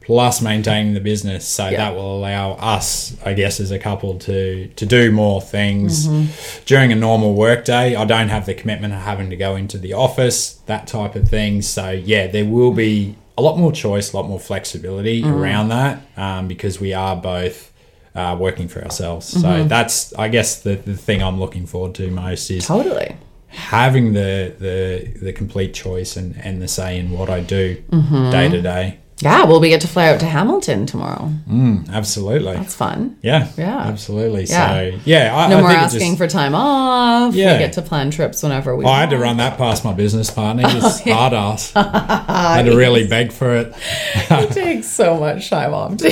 [0.01, 1.45] plus maintaining the business.
[1.45, 1.77] So Yeah.
[1.77, 6.63] that will allow us, I guess, as a couple to to do more things Mm-hmm.
[6.65, 7.95] during a normal work day.
[7.95, 11.27] I don't have the commitment of having to go into the office, that type of
[11.29, 11.61] thing.
[11.61, 15.33] So yeah, there will be a lot more choice, a lot more flexibility Mm-hmm.
[15.41, 17.67] around that um, because we are both.
[18.13, 19.41] Uh, working for ourselves, Mm-hmm.
[19.41, 23.15] so that's I guess the, the thing I'm looking forward to most is totally.
[23.47, 28.31] having the the the complete choice and and the say in what I do Mm-hmm.
[28.31, 28.97] day to day.
[29.21, 31.31] Yeah, well, we get to fly out to Hamilton tomorrow.
[31.47, 32.53] Mm, absolutely.
[32.53, 33.17] That's fun.
[33.21, 33.49] yeah.
[33.57, 33.77] Yeah.
[33.77, 34.45] Absolutely.
[34.45, 34.67] Yeah.
[34.91, 37.35] So yeah, I, No I more think asking just, for time off.
[37.35, 37.53] Yeah.
[37.53, 38.83] We get to plan trips whenever we.
[38.85, 40.67] Oh, I had to run that past my business partner.
[40.67, 41.71] He's Oh, hard ass.
[41.75, 43.73] I had to really beg for it.
[44.31, 45.97] It takes so much time off.
[45.97, 46.09] too.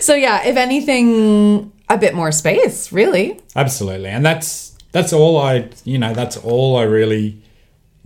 [0.00, 3.40] so yeah, if anything, a bit more space, really.
[3.54, 4.10] Absolutely.
[4.10, 7.40] And that's that's all I you know, that's all I really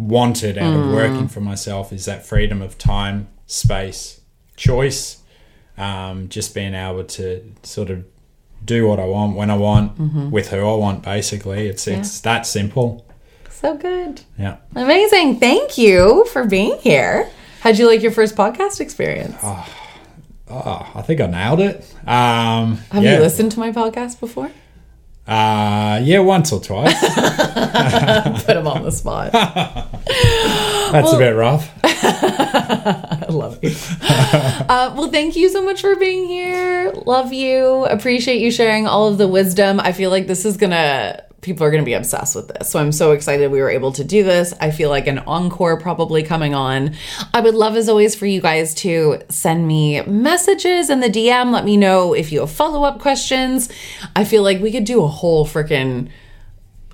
[0.00, 0.88] wanted out Mm.
[0.88, 4.20] of working for myself is that freedom of time, space,
[4.56, 5.18] choice.
[5.78, 8.04] Um, just being able to sort of
[8.64, 10.30] do what I want when I want Mm-hmm.
[10.30, 11.68] with who I want basically.
[11.68, 13.06] It's it's that simple.
[13.50, 14.20] So good.
[14.38, 14.56] Yeah.
[14.74, 15.38] Amazing.
[15.40, 17.28] Thank you for being here.
[17.60, 19.36] How'd you like your first podcast experience?
[19.42, 21.76] Oh, I think I nailed it.
[22.06, 23.14] Um Have yeah.
[23.16, 24.50] you listened to my podcast before?
[25.26, 26.98] Uh yeah, once or twice.
[28.44, 29.32] Put him on the spot.
[30.92, 31.70] That's a bit rough.
[31.84, 33.74] I love you.
[34.02, 36.92] uh, well, thank you so much for being here.
[37.06, 37.84] Love you.
[37.84, 39.78] Appreciate you sharing all of the wisdom.
[39.78, 41.22] I feel like this is gonna.
[41.40, 42.70] People are going to be obsessed with this.
[42.70, 44.52] So I'm so excited we were able to do this.
[44.60, 46.94] I feel like an encore probably coming on.
[47.32, 51.50] I would love, as always, for you guys to send me messages in the DM.
[51.50, 53.70] Let me know if you have follow up questions.
[54.14, 56.10] I feel like we could do a whole freaking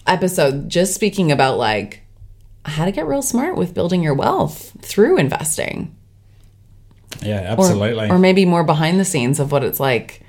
[0.07, 2.03] episode just speaking about like
[2.65, 5.95] how to get real smart with building your wealth through investing.
[7.23, 8.11] Yeah, Or- absolutely.
[8.11, 10.23] Or, maybe more behind the scenes of what it's like.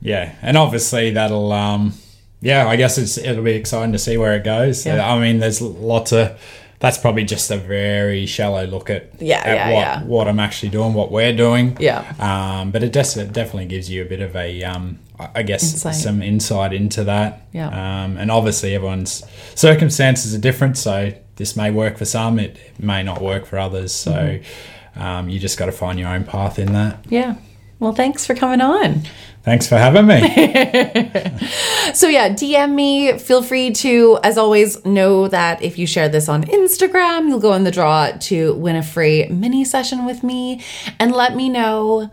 [0.00, 1.94] Yeah, and obviously that'll um
[2.40, 4.84] yeah, I guess it's it'll be exciting to see where it goes.
[4.86, 5.12] Yeah.
[5.12, 6.40] I mean, there's lots of
[6.78, 10.02] that's probably just a very shallow look at Yeah, at yeah, what, yeah.
[10.04, 11.76] what I'm actually doing, what we're doing.
[11.78, 12.00] Yeah.
[12.18, 16.22] Um, but it des- definitely gives you a bit of a um, I guess some
[16.22, 17.46] insight into that.
[17.52, 17.66] Yeah.
[17.68, 19.22] Um, and obviously everyone's
[19.54, 23.58] circumstances are different, so this may work for some, it, it may not work for
[23.58, 23.92] others.
[23.92, 25.02] So Mm-hmm.
[25.02, 27.04] um, you just got to find your own path in that.
[27.10, 27.36] Yeah.
[27.78, 29.02] Well, thanks for coming on.
[29.42, 31.40] Thanks for having me.
[31.94, 33.18] So, yeah, DM me.
[33.18, 37.52] Feel free to, as always, know that if you share this on Instagram, you'll go
[37.54, 40.62] in the draw to win a free mini session with me.
[41.00, 42.10] And let me know,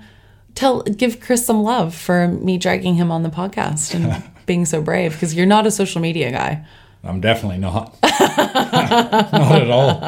[0.55, 4.81] tell, give Chris some love for me dragging him on the podcast and being so
[4.81, 6.65] brave because you're not a social media guy.
[7.03, 7.95] I'm definitely not.
[8.03, 9.99] not at all.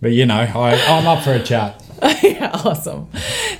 [0.00, 1.82] But you know, I, I'm up for a chat.
[2.22, 3.08] yeah, awesome.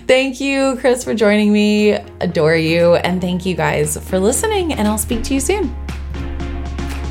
[0.07, 1.93] Thank you, Chris, for joining me.
[2.21, 2.95] Adore you.
[2.97, 4.73] And thank you guys for listening.
[4.73, 5.75] And I'll speak to you soon.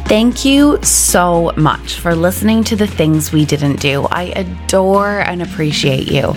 [0.07, 4.07] Thank you so much for listening to the things we didn't do.
[4.09, 6.34] I adore and appreciate you.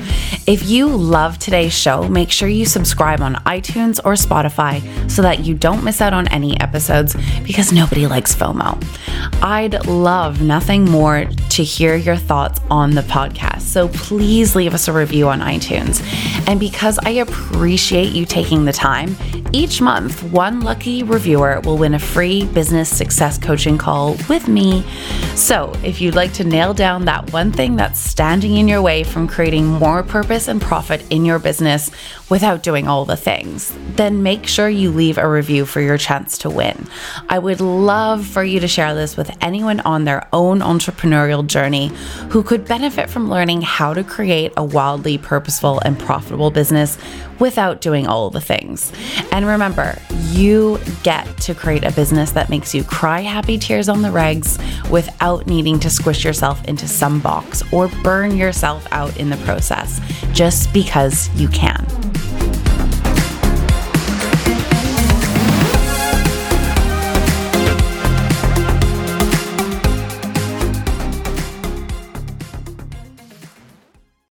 [0.51, 5.47] If you love today's show, make sure you subscribe on iTunes or Spotify so that
[5.47, 8.85] you don't miss out on any episodes because nobody likes FOMO.
[9.45, 13.61] I'd love nothing more to hear your thoughts on the podcast.
[13.61, 16.03] So please leave us a review on iTunes.
[16.49, 19.17] And because I appreciate you taking the time,
[19.53, 24.85] each month, one lucky reviewer will win a free business success coaching call with me.
[25.35, 29.03] So, if you'd like to nail down that one thing that's standing in your way
[29.03, 31.91] from creating more purpose and profit in your business
[32.29, 36.39] without doing all the things, then make sure you leave a review for your chance
[36.39, 36.87] to win.
[37.29, 41.89] I would love for you to share this with anyone on their own entrepreneurial journey
[42.31, 46.99] who could benefit from learning how to create a wildly purposeful and profitable business
[47.41, 48.93] without doing all the things.
[49.33, 54.03] And remember, you get to create a business that makes you cry happy tears on
[54.03, 54.59] the regs
[54.91, 60.01] without needing to squish yourself into some box or burn yourself out in the process
[60.33, 61.85] just because you can.